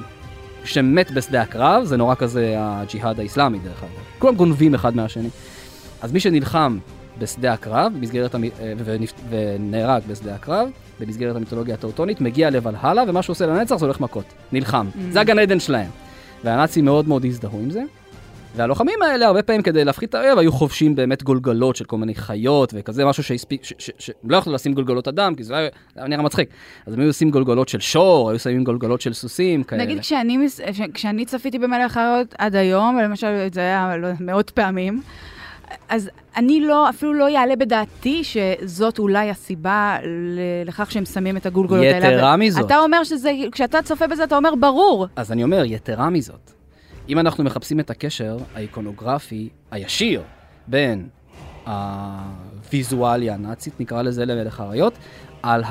[0.65, 3.91] שמת בשדה הקרב, זה נורא כזה הג'יהאד האיסלאמי דרך אגב.
[4.19, 5.29] כולם גונבים אחד מהשני.
[6.03, 6.79] אז מי שנלחם
[7.19, 8.45] בשדה הקרב, במסגרת המ...
[8.45, 8.49] אה,
[8.85, 9.13] ונפ...
[9.31, 10.69] ונהרג בשדה הקרב,
[11.03, 14.25] במסגרת המיתולוגיה הטאוטונית, מגיע לוולהלה, ומה שהוא עושה לנצח זה הולך מכות.
[14.53, 14.87] נלחם.
[15.11, 15.91] זה הגן עדן שלהם.
[16.45, 17.83] והנאצים מאוד מאוד הזדהו עם זה.
[18.57, 22.15] והלוחמים האלה, הרבה פעמים כדי להפחית את האויב, היו חובשים באמת גולגלות של כל מיני
[22.15, 25.57] חיות וכזה, משהו שהספיק, ש- ש- ש- הם לא יכלו לשים גולגלות אדם, כי זה
[25.57, 26.49] היה, נראה מצחיק.
[26.87, 29.85] אז הם היו עושים גולגלות של שור, היו שמים גולגלות של סוסים, כאלה.
[29.85, 30.39] נגיד כשאני,
[30.95, 35.03] כשאני צפיתי במלך האריות עד היום, למשל זה היה לא, מאות פעמים,
[35.89, 39.97] אז אני לא, אפילו לא יעלה בדעתי שזאת אולי הסיבה
[40.67, 42.17] לכך שהם שמים את הגולגולות האלה.
[42.17, 42.67] יתרה מזאת.
[42.67, 45.07] אתה אומר שזה, כשאתה צופה בזה אתה אומר ברור.
[45.17, 46.51] אז אני אומר, יתרה מזאת,
[47.09, 50.23] אם אנחנו מחפשים את הקשר האיקונוגרפי הישיר
[50.67, 51.09] בין
[51.67, 54.99] הוויזואליה הנאצית, נקרא לזה למלך האריות,
[55.43, 55.63] על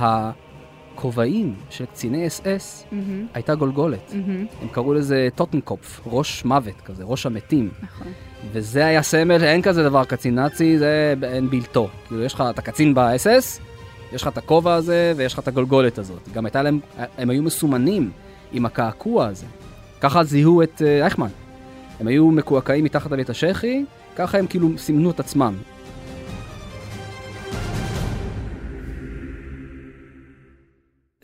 [0.94, 2.86] הכובעים של קציני אס אס,
[3.34, 4.14] הייתה גולגולת.
[4.62, 7.70] הם קראו לזה טוטנקופף, ראש מוות כזה, ראש המתים.
[7.82, 8.08] נכון.
[8.52, 11.90] וזה היה סמל, אין כזה דבר קצין נאצי, זה אין בלתו.
[12.08, 13.60] כאילו, יש לך את הקצין באס-אס,
[14.14, 16.30] יש לך את הכובע הזה, ויש לך את הגולגולת הזאת.
[16.34, 16.80] גם הייתה להם,
[17.18, 18.12] הם היו מסומנים
[18.52, 19.46] עם הקעקוע הזה.
[20.02, 21.28] ככה זיהו את אה, אייכמן.
[22.00, 25.56] הם היו מקועקעים מתחת לבית השחי, ככה הם כאילו סימנו את עצמם.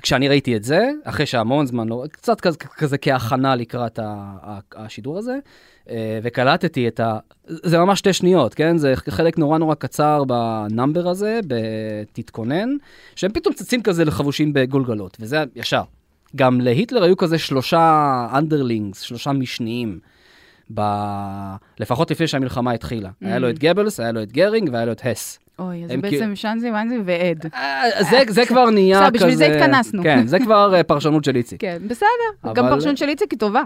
[0.02, 4.34] כשאני ראיתי את זה, אחרי שהמון זמן, לא, קצת כזה, כזה כהכנה לקראת ה,
[4.76, 5.38] השידור הזה,
[5.90, 7.18] אה, וקלטתי את ה...
[7.48, 8.78] זה ממש שתי שניות, כן?
[8.78, 12.70] זה חלק נורא נורא קצר בנאמבר הזה, ב"תתכונן",
[13.16, 15.82] שהם פתאום צצים כזה לחבושים בגולגלות, וזה ישר.
[16.36, 20.00] גם להיטלר היו כזה שלושה אנדרלינגס, שלושה משניים,
[20.74, 20.82] ב...
[21.80, 23.10] לפחות לפני שהמלחמה התחילה.
[23.10, 23.28] Mm.
[23.28, 25.40] היה לו את גבלס, היה לו את גרינג והיה לו את הס.
[25.60, 27.46] אוי, אז בעצם שאנזי ואנזי ועד.
[27.56, 27.84] אה,
[28.30, 29.26] זה, כבר נהיה בסדר, כזה...
[29.26, 30.04] בשביל זה התכנסנו.
[30.04, 31.62] כן, זה כבר אה, פרשנות של איציק.
[31.62, 32.54] כן, בסדר.
[32.54, 33.62] גם פרשנות של איציק היא טובה.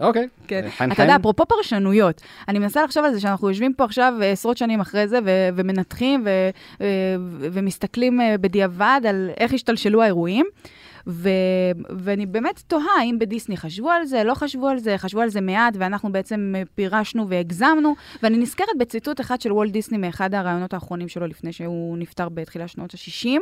[0.00, 0.28] אוקיי.
[0.46, 0.66] כן.
[0.80, 1.16] אה, אתה יודע?
[1.16, 5.18] אפרופו פרשנויות, אני מנסה לחשוב על זה שאנחנו יושבים פה עכשיו עשרות שנים אחרי זה
[5.24, 6.86] ו- ומנתחים ו- ו-
[7.40, 10.46] ומסתכלים בדיעבד על איך השתלשלו האירועים.
[11.08, 11.30] ו-
[11.98, 15.40] ואני באמת תוהה אם בדיסני חשבו על זה, לא חשבו על זה, חשבו על זה
[15.40, 17.94] מעט, ואנחנו בעצם אה, פירשנו והגזמנו.
[18.22, 22.68] ואני נזכרת בציטוט אחד של וולט דיסני מאחד הראיונות האחרונים שלו לפני שהוא נפטר בתחילת
[22.68, 23.40] שנות ה-60,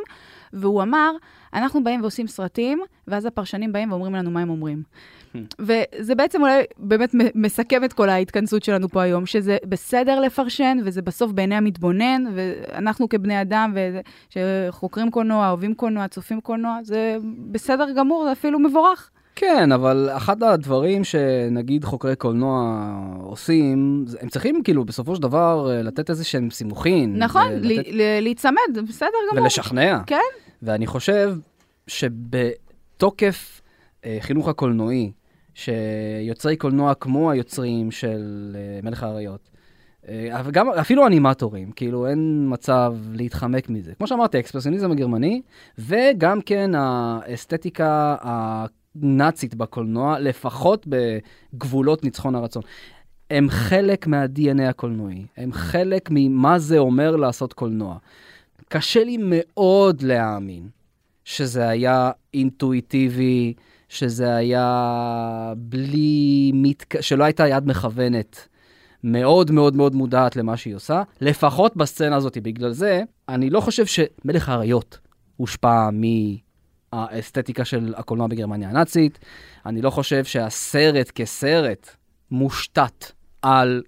[0.52, 1.10] והוא אמר,
[1.54, 4.82] אנחנו באים ועושים סרטים, ואז הפרשנים באים ואומרים לנו מה הם אומרים.
[5.58, 11.02] וזה בעצם אולי באמת מסכם את כל ההתכנסות שלנו פה היום, שזה בסדר לפרשן, וזה
[11.02, 13.74] בסוף בעיני המתבונן, ואנחנו כבני אדם,
[14.30, 17.16] שחוקרים קולנוע, אוהבים קולנוע, צופים קולנוע, זה
[17.50, 19.10] בסדר גמור, זה אפילו מבורך.
[19.38, 22.86] כן, אבל אחד הדברים שנגיד חוקרי קולנוע
[23.22, 27.18] עושים, הם צריכים כאילו בסופו של דבר אה, לתת איזה שהם סימוכין.
[27.18, 29.42] נכון, ולתת- ל- ל- להיצמד, בסדר גמור.
[29.44, 29.98] ולשכנע.
[30.06, 30.20] כן,
[30.62, 31.34] ואני חושב
[31.86, 33.60] שבתוקף
[34.06, 35.12] אה, חינוך הקולנועי
[35.54, 39.50] שיוצרי קולנוע כמו היוצרים של אה, מלך האריות,
[40.08, 43.92] אה, גם, אפילו אנימטורים, כאילו אין מצב להתחמק מזה.
[43.94, 45.42] כמו שאמרתי, האקספרסיוניזם הגרמני,
[45.78, 52.62] וגם כן האסתטיקה הנאצית בקולנוע, לפחות בגבולות ניצחון הרצון.
[53.30, 57.96] הם חלק מה-DNA הקולנועי, הם חלק ממה זה אומר לעשות קולנוע.
[58.68, 60.68] קשה לי מאוד להאמין
[61.24, 63.54] שזה היה אינטואיטיבי,
[63.88, 66.50] שזה היה בלי...
[66.54, 67.00] מתק...
[67.00, 68.48] שלא הייתה יד מכוונת
[69.04, 72.38] מאוד מאוד מאוד מודעת למה שהיא עושה, לפחות בסצנה הזאת.
[72.38, 74.98] בגלל זה, אני לא חושב שמלך האריות
[75.36, 75.88] הושפע
[76.92, 79.18] מהאסתטיקה של הקולנוע בגרמניה הנאצית.
[79.66, 81.90] אני לא חושב שהסרט כסרט
[82.30, 83.82] מושתת על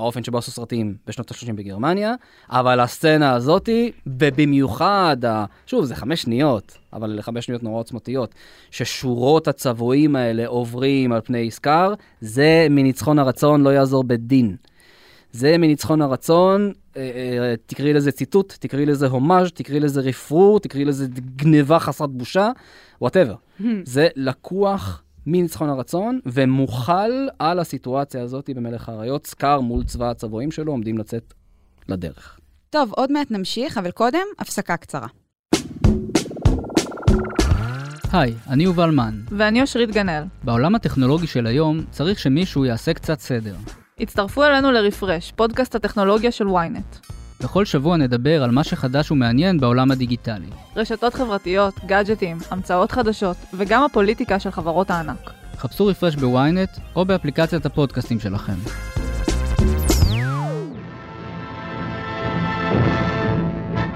[0.00, 2.14] האופן שבו עשו סרטים בשנות ה-30 בגרמניה,
[2.50, 5.44] אבל הסצנה הזאתי, ובמיוחד, ה...
[5.66, 8.34] שוב, זה חמש שניות, אבל חמש שניות נורא עוצמתיות,
[8.70, 14.56] ששורות הצבועים האלה עוברים על פני סקאר, זה מניצחון הרצון לא יעזור בדין.
[15.32, 20.84] זה מניצחון הרצון, אה, אה, תקראי לזה ציטוט, תקראי לזה הומאז', תקראי לזה רפרור, תקראי
[20.84, 22.50] לזה גניבה חסרת בושה,
[23.00, 23.34] whatever.
[23.84, 30.72] זה לקוח מניצחון הרצון, ומוחל על הסיטואציה הזאת במלך האריות, סקאר מול צבא הצבועים שלו
[30.72, 31.34] עומדים לצאת
[31.88, 32.38] לדרך.
[32.70, 35.06] טוב, עוד מעט נמשיך, אבל קודם, הפסקה קצרה.
[38.12, 39.20] היי, אני יובל מן.
[39.30, 40.22] ואני אושרית גנאל.
[40.44, 43.54] בעולם הטכנולוגי של היום צריך שמישהו יעשה קצת סדר.
[44.00, 47.19] הצטרפו אלינו לרפרש, פודקאסט הטכנולוגיה של ynet.
[47.42, 50.46] בכל שבוע נדבר על מה שחדש ומעניין בעולם הדיגיטלי.
[50.76, 55.30] רשתות חברתיות, גאדג'טים, המצאות חדשות, וגם הפוליטיקה של חברות הענק.
[55.56, 58.52] חפשו רפרש בוויינט או באפליקציית הפודקאסטים שלכם.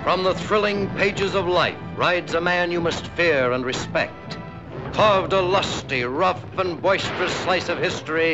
[0.04, 4.28] From the thrilling pages of life rides a man you must fear and respect.
[4.92, 8.32] Carved a lusty, rough, and boisterous slice of history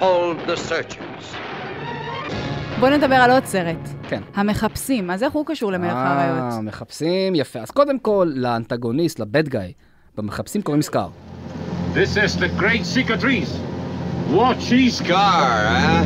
[0.00, 1.36] called The Searchers.
[2.80, 3.99] בואו נדבר על עוד סרט.
[4.10, 4.22] כן.
[4.34, 6.52] המחפשים, אז איך הוא קשור למלך האריות?
[6.52, 7.58] אה, מחפשים, יפה.
[7.58, 9.72] אז קודם כל, לאנטגוניסט, לבד גאי,
[10.16, 11.08] במחפשים קוראים סקאר.
[11.94, 13.52] This is the great cicatrice.
[14.34, 16.04] Watch these Scar, huh?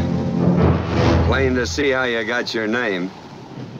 [1.29, 3.09] Plain to see how you got your name.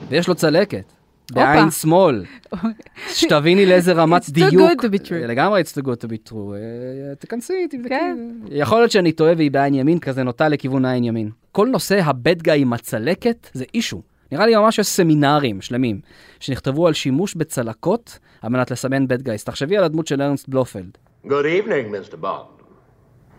[0.09, 0.93] ויש לו צלקת.
[1.31, 2.25] בעין שמאל.
[3.15, 4.71] שתביני לאיזה רמת It's too דיוק.
[4.71, 5.13] good to be true.
[5.27, 6.33] לגמרי it's too good to be true.
[6.33, 7.89] אה, תכנסי, תבדקי.
[7.89, 8.17] כן.
[8.49, 11.29] יכול להיות שאני טועה והיא בעין ימין, כזה נוטה לכיוון העין ימין.
[11.51, 14.01] כל נושא ה bad guy עם הצלקת זה issue.
[14.31, 15.99] נראה לי ממש יש סמינרים שלמים
[16.39, 19.43] שנכתבו על שימוש בצלקות על מנת לסמן bad guys.
[19.43, 20.97] תחשבי על הדמות של ארנסט בלופלד.
[21.25, 22.15] Good evening, Mr.
[22.23, 22.55] Bond.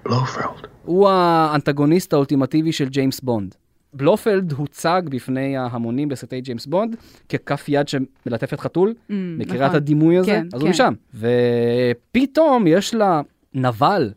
[0.09, 0.67] Blofeld.
[0.85, 3.55] הוא האנטגוניסט האולטימטיבי של ג'יימס בונד.
[3.95, 6.97] בלופלד הוצג בפני ההמונים בסרטי ג'יימס בונד
[7.29, 9.77] ככף יד שמלטפת חתול, מכירה את נכון.
[9.77, 10.31] הדימוי הזה?
[10.31, 10.67] כן, אז כן.
[10.67, 10.93] הוא משם.
[11.15, 13.21] ופתאום יש לה
[13.55, 14.13] נבל,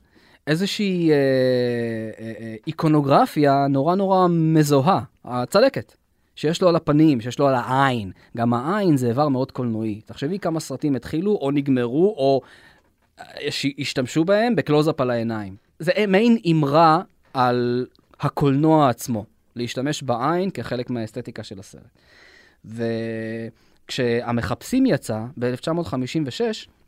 [0.47, 5.95] איזושהי אה, אה, אה, איקונוגרפיה נורא נורא מזוהה, הצלקת.
[6.39, 8.11] שיש לו על הפנים, שיש לו על העין.
[8.37, 10.01] גם העין זה איבר מאוד קולנועי.
[10.05, 12.41] תחשבי כמה סרטים התחילו או נגמרו או
[13.19, 13.25] אה,
[13.79, 15.55] השתמשו בהם בקלוזאפ על העיניים.
[15.79, 17.01] זה מעין אמרה
[17.33, 17.85] על
[18.19, 19.25] הקולנוע עצמו,
[19.55, 21.81] להשתמש בעין כחלק מהאסתטיקה של הסרט.
[23.85, 26.41] וכשהמחפשים יצא ב-1956,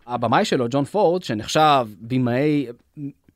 [0.08, 2.68] הבמאי שלו, ג'ון פורד, שנחשב במאי,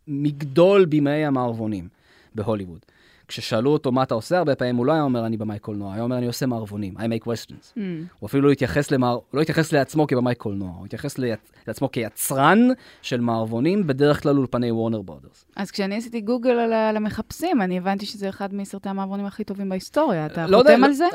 [0.08, 1.88] מגדול במאי המערבונים
[2.36, 2.80] בהוליווד.
[3.28, 6.04] כששאלו אותו מה אתה עושה, הרבה פעמים הוא לא היה אומר אני במאי קולנוע, היה
[6.04, 7.74] אומר אני עושה מערבונים, I make questions.
[7.78, 7.80] Mm.
[8.20, 9.18] הוא אפילו לא התייחס, למער...
[9.34, 11.40] לא התייחס לעצמו כבמאי קולנוע, הוא התייחס ליצ...
[11.68, 12.68] לעצמו כיצרן
[13.02, 15.46] של מערבונים, בדרך כלל אולפני וורנר ברודרס.
[15.56, 20.26] אז כשאני עשיתי גוגל על המחפשים, אני הבנתי שזה אחד מסרטי המעברונים הכי טובים בהיסטוריה.
[20.26, 21.06] אתה לא יודע, חותם לא- על זה?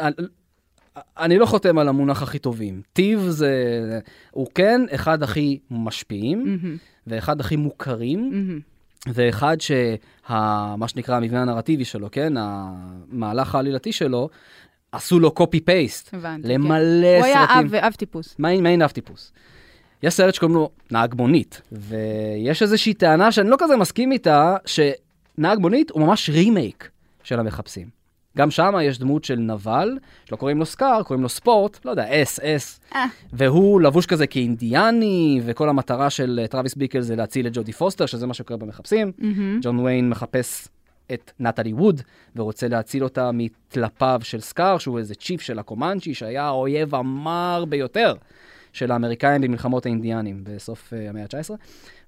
[1.18, 2.82] אני- לא חותם על המונח הכי טובים.
[2.92, 3.54] טיב זה...
[4.30, 8.60] הוא כן אחד הכי משפיעים, מהמם, ואחד הכי מוכרים, מהמם.
[9.06, 9.94] ואחד שה...
[10.76, 12.32] מה שנקרא המבנה הנרטיבי שלו, כן?
[12.36, 14.28] המהלך העלילתי שלו,
[14.92, 15.34] עשו לו
[15.64, 16.14] פייסט.
[16.14, 17.16] הבנתי, למלא כן.
[17.16, 17.66] הוא היה סרטים.
[17.66, 18.34] אב אב טיפוס.
[18.38, 19.32] מעין, מעין אב טיפוס.
[20.02, 25.58] יש סרט שקוראים לו נהג מונית, ויש איזושהי טענה שאני לא כזה מסכים איתה, שנהג
[25.58, 26.90] מונית הוא ממש רימייק
[27.22, 27.99] של המחפשים.
[28.38, 32.22] גם שם יש דמות של נבל, שלא קוראים לו סקאר, קוראים לו ספורט, לא יודע,
[32.22, 33.04] אס, אס, אה.
[33.32, 38.06] והוא לבוש כזה כאינדיאני, וכל המטרה של אה, טרוויס ביקל זה להציל את ג'ודי פוסטר,
[38.06, 39.12] שזה מה שקורה במחפשים.
[39.62, 40.68] ג'ון ויין מחפש
[41.12, 42.02] את נטלי ווד,
[42.36, 48.14] ורוצה להציל אותה מטלפיו של סקאר, שהוא איזה chief של הקומאנצ'י, שהיה האויב המר ביותר
[48.72, 51.50] של האמריקאים במלחמות האינדיאנים בסוף uh, המאה ה-19.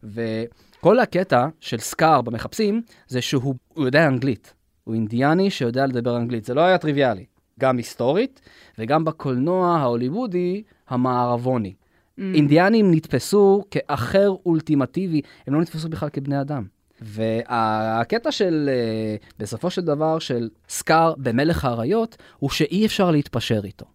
[0.05, 4.55] וכל הקטע של סקאר במחפשים, זה שהוא הוא יודע אנגלית.
[4.85, 6.45] הוא אינדיאני שיודע לדבר אנגלית.
[6.45, 7.25] זה לא היה טריוויאלי.
[7.61, 8.40] גם היסטורית,
[8.79, 11.73] וגם בקולנוע ההוליוודי המערבוני.
[11.73, 12.23] Mm.
[12.35, 16.64] אינדיאנים נתפסו כאחר אולטימטיבי, הם לא נתפסו בכלל כבני אדם.
[17.01, 23.87] והקטע של, אה, בסופו של דבר, של סקאר במלך האריות, הוא שאי אפשר להתפשר איתו.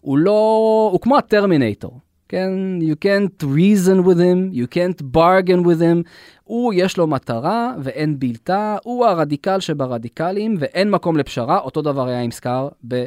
[0.00, 2.50] הוא לא, הוא כמו הטרמינטור, כן?
[2.80, 6.08] You can't reason with him, you can't bargain with him.
[6.44, 12.20] הוא, יש לו מטרה ואין בלתה, הוא הרדיקל שברדיקלים ואין מקום לפשרה, אותו דבר היה
[12.20, 13.06] עם סקאר ב...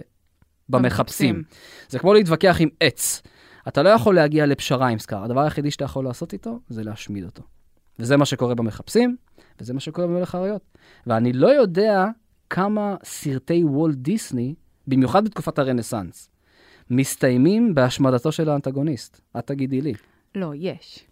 [0.69, 1.43] במחפשים.
[1.89, 3.21] זה כמו להתווכח עם עץ.
[3.67, 7.23] אתה לא יכול להגיע לפשרה עם סקאר, הדבר היחידי שאתה יכול לעשות איתו זה להשמיד
[7.23, 7.43] אותו.
[7.99, 9.15] וזה מה שקורה במחפשים,
[9.60, 10.62] וזה מה שקורה במלך האריות.
[11.07, 12.05] ואני לא יודע
[12.49, 14.55] כמה סרטי וולט דיסני,
[14.88, 16.29] במיוחד בתקופת הרנסאנס,
[16.93, 19.21] מסתיימים בהשמדתו של האנטגוניסט.
[19.39, 19.93] את תגידי לי.
[20.36, 21.06] לא, יש.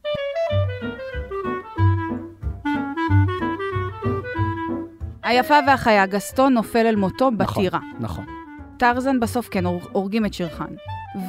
[5.24, 7.80] היפה והחיה, גסטון נופל אל מותו בטירה.
[8.00, 8.26] נכון.
[8.78, 10.74] טרזן בסוף כן, הורג- הורגים את שרחן.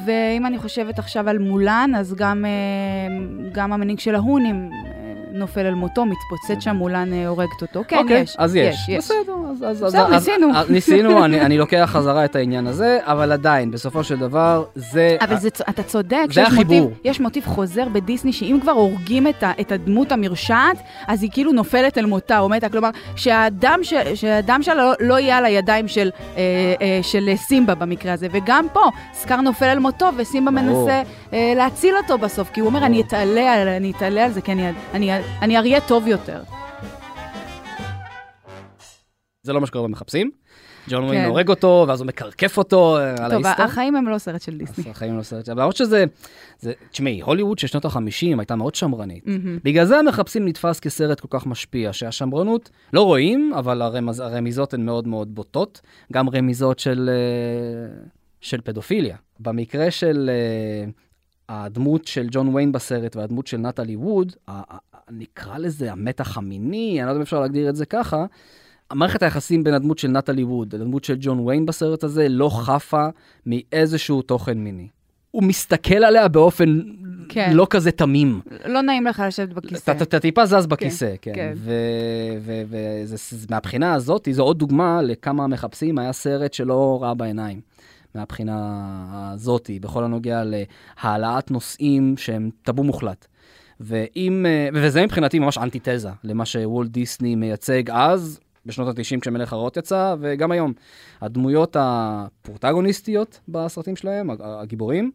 [0.05, 3.15] ואם אני חושבת עכשיו על מולן, אז גם, אה,
[3.51, 4.69] גם המנהיג של ההונים
[5.33, 7.83] נופל אל מותו, מתפוצץ שם, מולן אה, הורגת אותו.
[7.87, 8.35] כן, אוקיי, יש.
[8.37, 8.75] אז יש.
[8.89, 8.97] יש.
[8.97, 9.17] בסדר,
[9.51, 9.63] אז...
[9.63, 10.47] אז- בסדר, אז- ניסינו.
[10.55, 15.17] אז- ניסינו, אני אני לוקח חזרה את העניין הזה, אבל עדיין, בסופו של דבר, זה...
[15.21, 16.81] אבל זה, אתה צודק, זה החיבור.
[16.81, 21.29] מוטיב, יש מוטיב חוזר בדיסני, שאם כבר הורגים את, ה, את הדמות המרשעת, אז היא
[21.33, 22.69] כאילו נופלת אל מותה או מתה.
[22.69, 26.41] כלומר, שהדם, ש, שהדם שלה לא, לא יהיה על הידיים של, אה,
[26.81, 28.27] אה, של סימבה במקרה הזה.
[28.31, 28.81] וגם פה,
[29.13, 30.51] סקאר נופל אל מותו, וסימבה.
[30.51, 31.01] מנסה אה,
[31.33, 34.63] להציל אותו בסוף, כי הוא אומר, אני אתעלה, על- אני אתעלה על זה, כי אני,
[34.93, 35.09] אני,
[35.41, 36.43] אני אריה טוב יותר.
[39.43, 40.31] זה לא מה שקורה במחפשים.
[40.89, 41.07] ג'ון כן.
[41.07, 43.65] ווין הורג אותו, ואז הוא מקרקף אותו אה, על טוב, ההיסטור.
[43.65, 44.89] החיים הם לא סרט של דיסני.
[44.91, 46.05] החיים לא סרט, אבל למרות שזה,
[46.59, 47.99] זה- תשמעי, הוליווד של שנות ה-50
[48.39, 49.23] הייתה מאוד שמרנית.
[49.63, 53.81] בגלל זה המחפשים נתפס כסרט כל כך משפיע, שהשמרנות, לא רואים, אבל
[54.21, 55.81] הרמיזות הן מאוד מאוד בוטות,
[56.13, 57.95] גם רמיזות של, אה,
[58.41, 59.15] של פדופיליה.
[59.39, 60.89] במקרה של אה,
[61.53, 64.31] הדמות של ג'ון ויין בסרט והדמות של נטלי ווד,
[65.11, 68.25] נקרא לזה המתח המיני, אני לא יודע אם אפשר להגדיר את זה ככה,
[68.89, 73.07] המערכת היחסים בין הדמות של נטלי ווד לדמות של ג'ון ויין בסרט הזה לא חפה
[73.45, 74.87] מאיזשהו תוכן מיני.
[75.31, 76.79] הוא מסתכל עליה באופן
[77.29, 77.51] כן.
[77.53, 78.41] לא כזה תמים.
[78.65, 79.91] לא נעים לך לשבת בכיסא.
[79.91, 81.31] אתה- אתה טיפה זז בכיסא, כן.
[81.35, 81.53] כן.
[83.49, 87.61] ומהבחינה הזאת, זו עוד דוגמה לכמה מחפשים, היה סרט שלא ראה בעיניים.
[88.15, 93.27] מהבחינה הזאתי, בכל הנוגע להעלאת נושאים שהם טאבו מוחלט.
[93.79, 99.77] ואם, אה, וזה מבחינתי ממש אנטיתזה למה שוולט דיסני מייצג אז, בשנות ה-90 כשמלך הרעות
[99.77, 100.73] יצא, וגם היום.
[101.21, 105.11] הדמויות הפרוטגוניסטיות בסרטים שלהם, הגיבורים,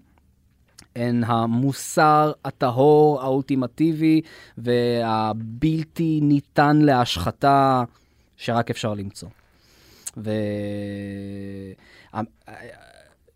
[0.97, 4.21] הן המוסר הטהור, האולטימטיבי
[4.59, 7.85] והבלתי ניתן להשחתה
[8.37, 9.29] שרק אפשר למצוא.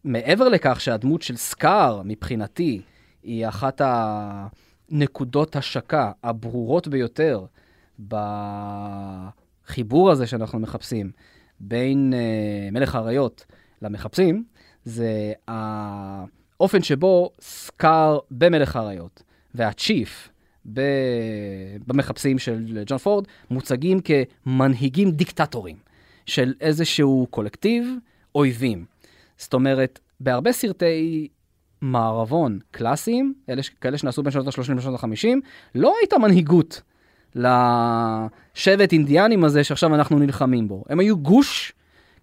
[0.05, 2.83] ומעבר לכך שהדמות של סקאר, מבחינתי,
[3.23, 7.45] היא אחת הנקודות השקה הברורות ביותר
[9.69, 11.11] בחיבור הזה שאנחנו מחפשים
[11.61, 12.17] בין uh,
[12.73, 13.47] מלך האריות
[13.83, 14.45] למחפשים,
[14.85, 19.23] זה האופן שבו סקאר במלך האריות
[19.55, 20.29] והצ'יף
[20.73, 20.81] ב...
[21.87, 25.77] במחפשים של ג'ון פורד מוצגים כמנהיגים דיקטטורים
[26.27, 27.95] של איזשהו קולקטיב
[28.35, 28.85] אויבים.
[29.41, 31.29] זאת אומרת, בהרבה סרטי
[31.81, 35.29] מערבון קלאסיים, אלה, כאלה שנעשו בין שנות ה-30 לשנות ה-50,
[35.75, 36.83] לא הייתה מנהיגות
[37.35, 40.85] לשבט אינדיאנים הזה שעכשיו אנחנו נלחמים בו.
[40.89, 41.73] הם היו גוש,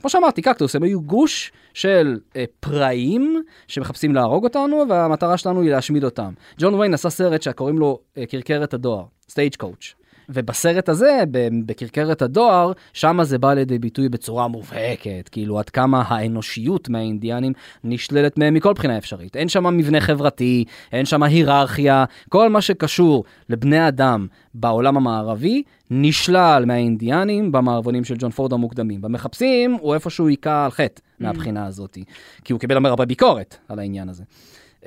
[0.02, 5.72] כמו שאמרתי, קקטוס, הם היו גוש של אה, פראים שמחפשים להרוג אותנו, והמטרה שלנו היא
[5.72, 6.34] להשמיד אותם.
[6.60, 9.96] ג'ון ויין עשה סרט שקוראים לו אה, כרכרת הדואר, Stagecoach.
[10.30, 16.04] ובסרט הזה, ב- בכרכרת הדואר, שם זה בא לידי ביטוי בצורה מובהקת, כאילו עד כמה
[16.08, 19.36] האנושיות מהאינדיאנים נשללת מהם מכל בחינה אפשרית.
[19.36, 26.63] אין שם מבנה חברתי, אין שם היררכיה, כל מה שקשור לבני אדם בעולם המערבי נשלל
[26.68, 29.02] מהאינדיאנים במערבונים של ג'ון פורד המוקדמים.
[29.02, 31.98] במחפשים הוא איפשהו היכה על חטא מהבחינה הזאת,
[32.44, 34.24] כי הוא קיבל הרבה ביקורת על העניין הזה.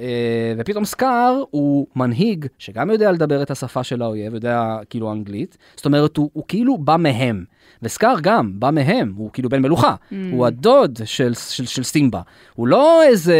[0.00, 5.56] אה, ופתאום סקאר הוא מנהיג שגם יודע לדבר את השפה של האויב, יודע כאילו אנגלית,
[5.76, 7.44] זאת אומרת הוא, הוא כאילו בא מהם.
[7.82, 10.14] וסקאר גם בא מהם, הוא כאילו בן מלוכה, Mm.
[10.32, 12.20] הוא הדוד של, של, של סימבה.
[12.54, 13.36] הוא לא איזה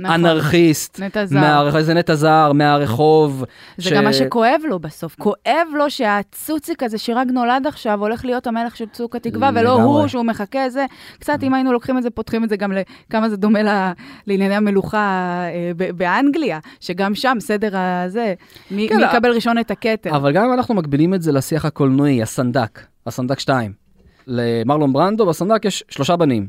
[0.00, 0.14] נכון.
[0.14, 1.40] אנרכיסט, נטע זר.
[1.40, 3.44] מה, איזה נטע זר מהרחוב.
[3.78, 5.16] זה גם מה שכואב לו בסוף.
[5.18, 9.72] כואב לו שהצוציק הזה שרק נולד עכשיו הולך להיות המלך של צוק התקווה, ולא.
[9.82, 10.86] הוא שהוא מחכה זה.
[11.18, 12.72] קצת, אם היינו לוקחים את זה, פותחים את זה גם
[13.08, 13.92] לכמה זה דומה ל-
[14.26, 18.34] לענייני המלוכה אה, ב- באנגליה, שגם שם סדר הזה,
[18.70, 20.16] מי כן, מי יקבל ראשון את הכתר.
[20.16, 23.72] אבל גם אם אנחנו מקבילים את זה לשיח הקולנועי, הסנדק, הסנדק 2.
[24.26, 26.48] למרלון ברנדו בסנדק יש שלושה בנים.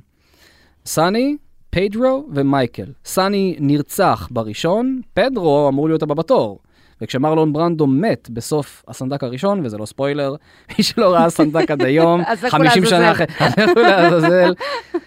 [0.85, 1.37] סאני,
[1.69, 2.85] פדרו ומייקל.
[3.05, 6.59] סאני נרצח בראשון, פדרו אמור להיות הבא בתור.
[7.01, 10.35] וכשמרלון ברנדו מת בסוף הסנדק הראשון, וזה לא ספוילר,
[10.77, 13.11] מי שלא ראה סנדק עד היום, אז לכו 50 שנה.
[13.11, 14.53] אחרי, אז לכו לעזאזל.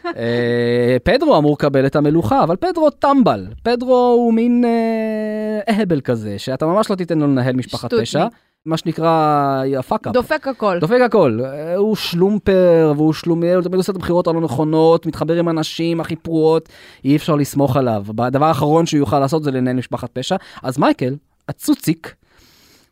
[0.07, 3.47] אה, פדרו אמור לקבל את המלוכה, אבל פדרו טמבל.
[3.63, 7.95] פדרו הוא מין אה, אהבל כזה, שאתה ממש לא תיתן לו לנהל משפחת.
[7.95, 8.27] פשע.
[8.67, 10.13] מה שנקרא ה fuck-up.
[10.13, 10.79] דופק הכל.
[10.81, 11.41] דופק הכל,
[11.77, 16.17] הוא שלומפר והוא שלומיאל, הוא תמיד עושה את הבחירות הלא נכונות, מתחבר עם אנשים הכי
[16.17, 16.69] פרועות,
[17.05, 18.05] אי אפשר לסמוך עליו.
[18.19, 20.37] הדבר האחרון שהוא יוכל לעשות זה לנהל משפחת פשע.
[20.63, 21.17] אז מייקל,
[21.49, 22.15] הצוציק,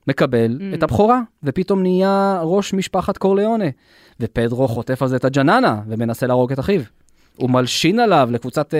[0.08, 0.74] מקבל Mm.
[0.74, 3.64] את הבכורה, ופתאום נהיה ראש משפחת קורליאונה.
[4.20, 6.80] ופרדו חוטף על זה את הג'ננה, ומנסה להרוג את אחיו.
[7.36, 8.78] הוא מלשין עליו לקבוצת אה,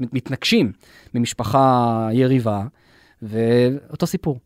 [0.00, 0.72] מת- מתנגשים
[1.14, 2.62] ממשפחה יריבה,
[3.22, 4.38] ואותו סיפור.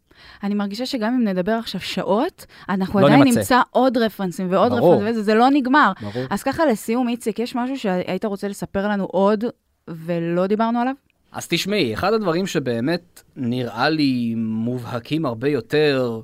[0.42, 3.38] אני מרגישה שגם אם נדבר עכשיו שעות, אנחנו לא עדיין נמצה.
[3.38, 4.94] נמצא עוד רפרנסים ועוד ברור.
[4.94, 5.92] רפרנסים, וזה זה לא נגמר.
[6.00, 6.26] ברור.
[6.30, 9.44] אז ככה לסיום, איציק, יש משהו שהיית רוצה לספר לנו עוד
[9.88, 10.94] ולא דיברנו עליו?
[11.32, 16.20] אז תשמעי, אחד הדברים שבאמת נראה לי מובהקים הרבה יותר,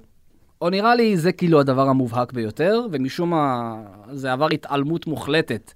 [0.62, 3.74] או נראה לי זה כאילו הדבר המובהק ביותר, ומשום מה
[4.12, 5.72] זה עבר התעלמות מוחלטת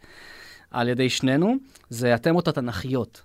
[0.70, 1.54] על ידי שנינו,
[1.90, 3.22] זה התמות התנ"כיות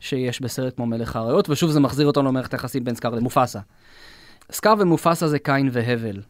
[0.00, 3.60] שיש בסרט כמו מלך האריות, ושוב זה מחזיר אותנו למערכת היחסים בין סקאר למופסה.
[4.52, 6.22] סקאר ומופסה זה קין והבל,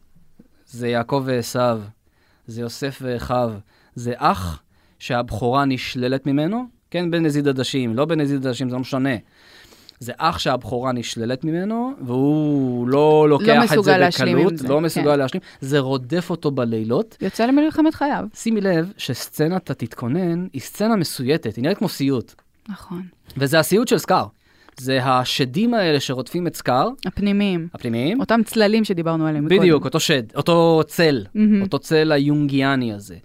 [0.66, 1.80] זה יעקב ועשיו,
[2.46, 3.52] זה יוסף ואחיו,
[3.94, 4.62] זה אח
[4.98, 9.16] שהבכורה נשללת ממנו, כן, בנזיד עדשים, לא בנזיד עדשים, זה לא משנה.
[9.98, 15.12] זה אח שהבכורה נשללת ממנו, והוא לא לוקח את מסוגל זה בקלות, זה, לא מסוגל
[15.12, 15.18] כן.
[15.18, 17.16] להשלים, זה רודף אותו בלילות.
[17.20, 18.24] יוצא למלחמת חייו.
[18.34, 22.34] שימי לב שסצנת התתכונן היא סצנה מסויטת, היא נראית כמו סיוט.
[22.68, 23.02] נכון.
[23.36, 24.26] וזה הסיוט של סקאר.
[24.80, 27.68] זה השדים האלה שרודפים את סקאר, הפנימיים.
[27.74, 28.20] הפנימיים.
[28.20, 29.48] אותם צללים שדיברנו עליהם.
[29.48, 31.62] בדיוק, אותו שד, אותו צל, מהמם.
[31.62, 33.16] אותו צל היונגיאני הזה.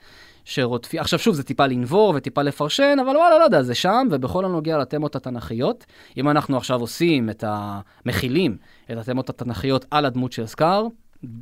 [0.45, 4.45] שרודפים, עכשיו שוב, זה טיפה לנבור וטיפה לפרשן, אבל וואלה, לא יודע, זה שם, ובכל
[4.45, 5.86] הנוגע לתמות התנ"כיות,
[6.18, 7.80] אם אנחנו עכשיו עושים את ה...
[8.06, 8.58] מכילים
[8.91, 10.88] את התמות התנ"כיות על הדמות של סקאר,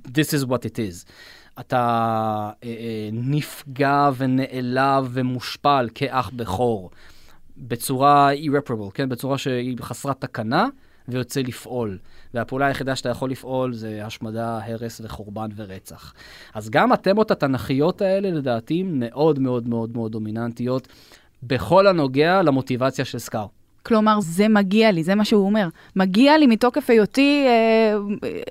[0.08, 1.12] this is what it is.
[1.60, 1.78] אתה
[2.64, 6.90] אה, אה, נפגע ונעלב ומושפל כאח בכור,
[7.60, 9.10] בצורה irreparable, כן?
[9.10, 10.68] בצורה שהיא חסרת תקנה,
[11.08, 11.98] ויוצא לפעול.
[12.34, 16.14] והפעולה היחידה שאתה יכול לפעול זה השמדה, הרס וחורבן ורצח.
[16.54, 20.88] אז גם התמות התנ"כיות האלה, לדעתי, מאוד מאוד מאוד מאוד דומיננטיות,
[21.44, 23.46] בכל הנוגע למוטיבציה של סקאר.
[23.84, 25.68] כלומר, זה מגיע לי, זה מה שהוא אומר.
[25.96, 27.98] מגיע לי מתוקף היותי אה,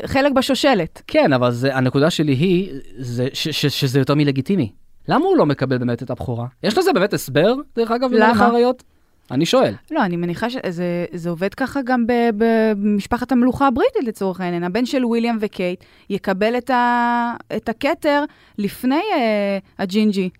[0.07, 1.03] חלק בשושלת.
[1.07, 4.73] כן, אבל זה, הנקודה שלי היא זה, ש, ש, שזה יותר מלגיטימי.
[5.09, 6.47] למה הוא לא מקבל באמת את הבכורה?
[6.63, 8.45] יש לזה באמת הסבר, דרך אגב, למה?
[8.45, 8.83] האריות?
[9.31, 9.75] אני שואל.
[9.91, 14.65] לא, אני מניחה שזה זה עובד ככה גם ב- במשפחת המלוכה הבריטית לצורך העניין.
[14.65, 18.25] הבן של וויליאם וקייט יקבל את, ה, את הכתר
[18.59, 20.31] לפני אה, הג'ינג'י.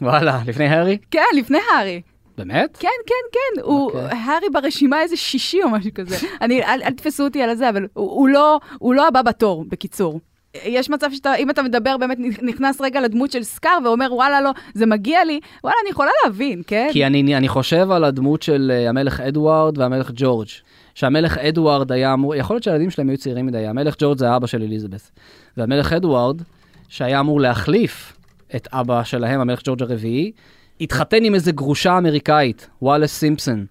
[0.00, 0.98] וואלה, לפני הארי?
[1.10, 2.00] כן, לפני הארי.
[2.38, 2.76] באמת?
[2.76, 3.60] כן, כן, כן.
[3.62, 4.18] הוא, אוקיי.
[4.18, 6.16] הארי ברשימה איזה שישי או משהו כזה.
[6.40, 9.64] אני, אל, אל תתפסו אותי על זה, אבל הוא, הוא, לא, הוא לא הבא בתור,
[9.68, 10.20] בקיצור.
[10.64, 14.50] יש מצב שאתה, אם אתה מדבר, באמת נכנס רגע לדמות של סקאר ואומר, וואלה, לא,
[14.74, 16.88] זה מגיע לי, וואלה, אני יכולה להבין, כן?
[16.92, 20.48] כי אני, אני חושב על הדמות של אה, המלך אדוארד והמלך ג'ורג'.
[20.94, 24.46] שהמלך אדוארד היה אמור, יכול להיות שהילדים שלהם היו צעירים מדי, המלך ג'ורג' זה האבא
[24.46, 25.10] של אליזבת.
[25.56, 26.42] והמלך אדוארד,
[26.88, 28.16] שהיה אמור להחליף
[28.56, 30.32] את אבא שלהם, המלך ג'ורג' הרביעי,
[30.80, 33.66] התחתן עם איזה גרושה אמריקאית, וואלס סימפסון,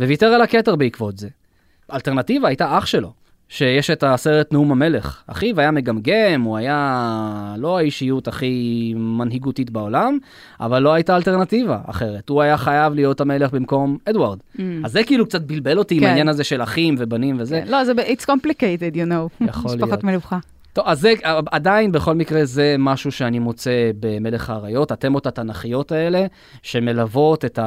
[0.00, 1.28] וויתר על הכתר בעקבות זה.
[1.88, 3.12] האלטרנטיבה הייתה אח שלו,
[3.48, 5.22] שיש את הסרט נאום המלך.
[5.26, 10.18] אחיו היה מגמגם, הוא היה לא האישיות הכי מנהיגותית בעולם,
[10.60, 12.28] אבל לא הייתה אלטרנטיבה אחרת.
[12.28, 14.38] הוא היה חייב להיות המלך במקום אדוארד.
[14.56, 14.60] Mm.
[14.84, 16.06] אז זה כאילו קצת בלבל אותי עם כן.
[16.06, 17.62] העניין הזה של אחים ובנים וזה.
[17.66, 19.44] לא, זה, ב- it's complicated, you know.
[19.48, 20.04] יכול משפחת להיות.
[20.04, 20.38] מלוכה.
[20.72, 21.12] טוב, אז זה
[21.50, 23.70] עדיין בכל מקרה זה משהו שאני מוצא
[24.00, 26.26] במלך האריות, התמות התנ"כיות האלה,
[26.62, 27.58] שמלוות את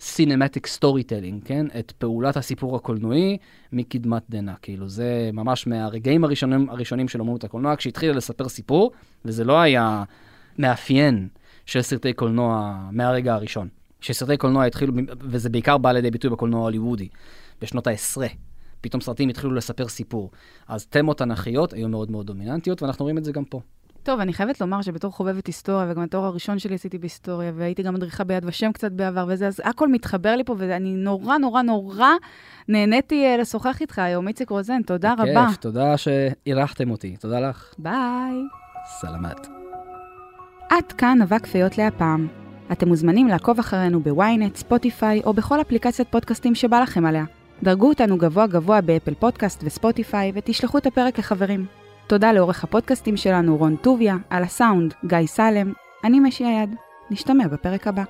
[0.00, 1.66] ה-cinematic storytelling, כן?
[1.78, 3.38] את פעולת הסיפור הקולנועי
[3.72, 4.52] מקדמת דנא.
[4.62, 8.92] כאילו, זה ממש מהרגעים הראשונים, הראשונים של אומנות הקולנוע, כשהתחילה לספר סיפור,
[9.24, 10.04] וזה לא היה
[10.58, 11.28] מאפיין
[11.66, 13.68] של סרטי קולנוע מהרגע הראשון.
[14.00, 17.08] שסרטי קולנוע התחילו, וזה בעיקר בא לידי ביטוי בקולנוע ההוליוודי,
[17.60, 18.26] בשנות העשרה.
[18.80, 20.30] פתאום סרטים התחילו לספר סיפור.
[20.68, 23.60] אז תמות תנ"כיות היו מאוד מאוד דומיננטיות, ואנחנו רואים את זה גם פה.
[24.04, 27.94] טוב, אני חייבת לומר שבתור חובבת היסטוריה, וגם התואר הראשון שלי עשיתי בהיסטוריה, והייתי גם
[27.94, 32.08] מדריכה ביד ושם קצת בעבר וזה, אז הכל מתחבר לי פה, ואני נורא נורא נורא
[32.68, 34.28] נהניתי אה, לשוחח איתך היום.
[34.28, 35.46] איציק רוזן, תודה רבה.
[35.48, 37.16] כיף, תודה שאירחתם אותי.
[37.16, 37.74] תודה לך.
[37.78, 38.34] ביי.
[39.00, 39.46] סלמת.
[40.70, 42.28] עד כאן אבק פיות להפעם.
[42.72, 47.24] אתם מוזמנים לעקוב אחרינו ב ynet, ספוטיפיי או בכל אפליקציית פודקאסטים שבא לכם עליה.
[47.62, 51.83] דרגו אותנו גבוה גבוה באפל פודקאסט וספוטיפיי ותשלחו את הפרק לחברים.
[52.06, 55.72] תודה לעורך הפודקאסטים שלנו רון טוביה, על הסאונד גיא סלם,
[56.04, 56.74] אני משי היד.
[57.10, 58.02] נשתמע בפרק הבא.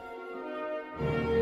[1.01, 1.34] thank you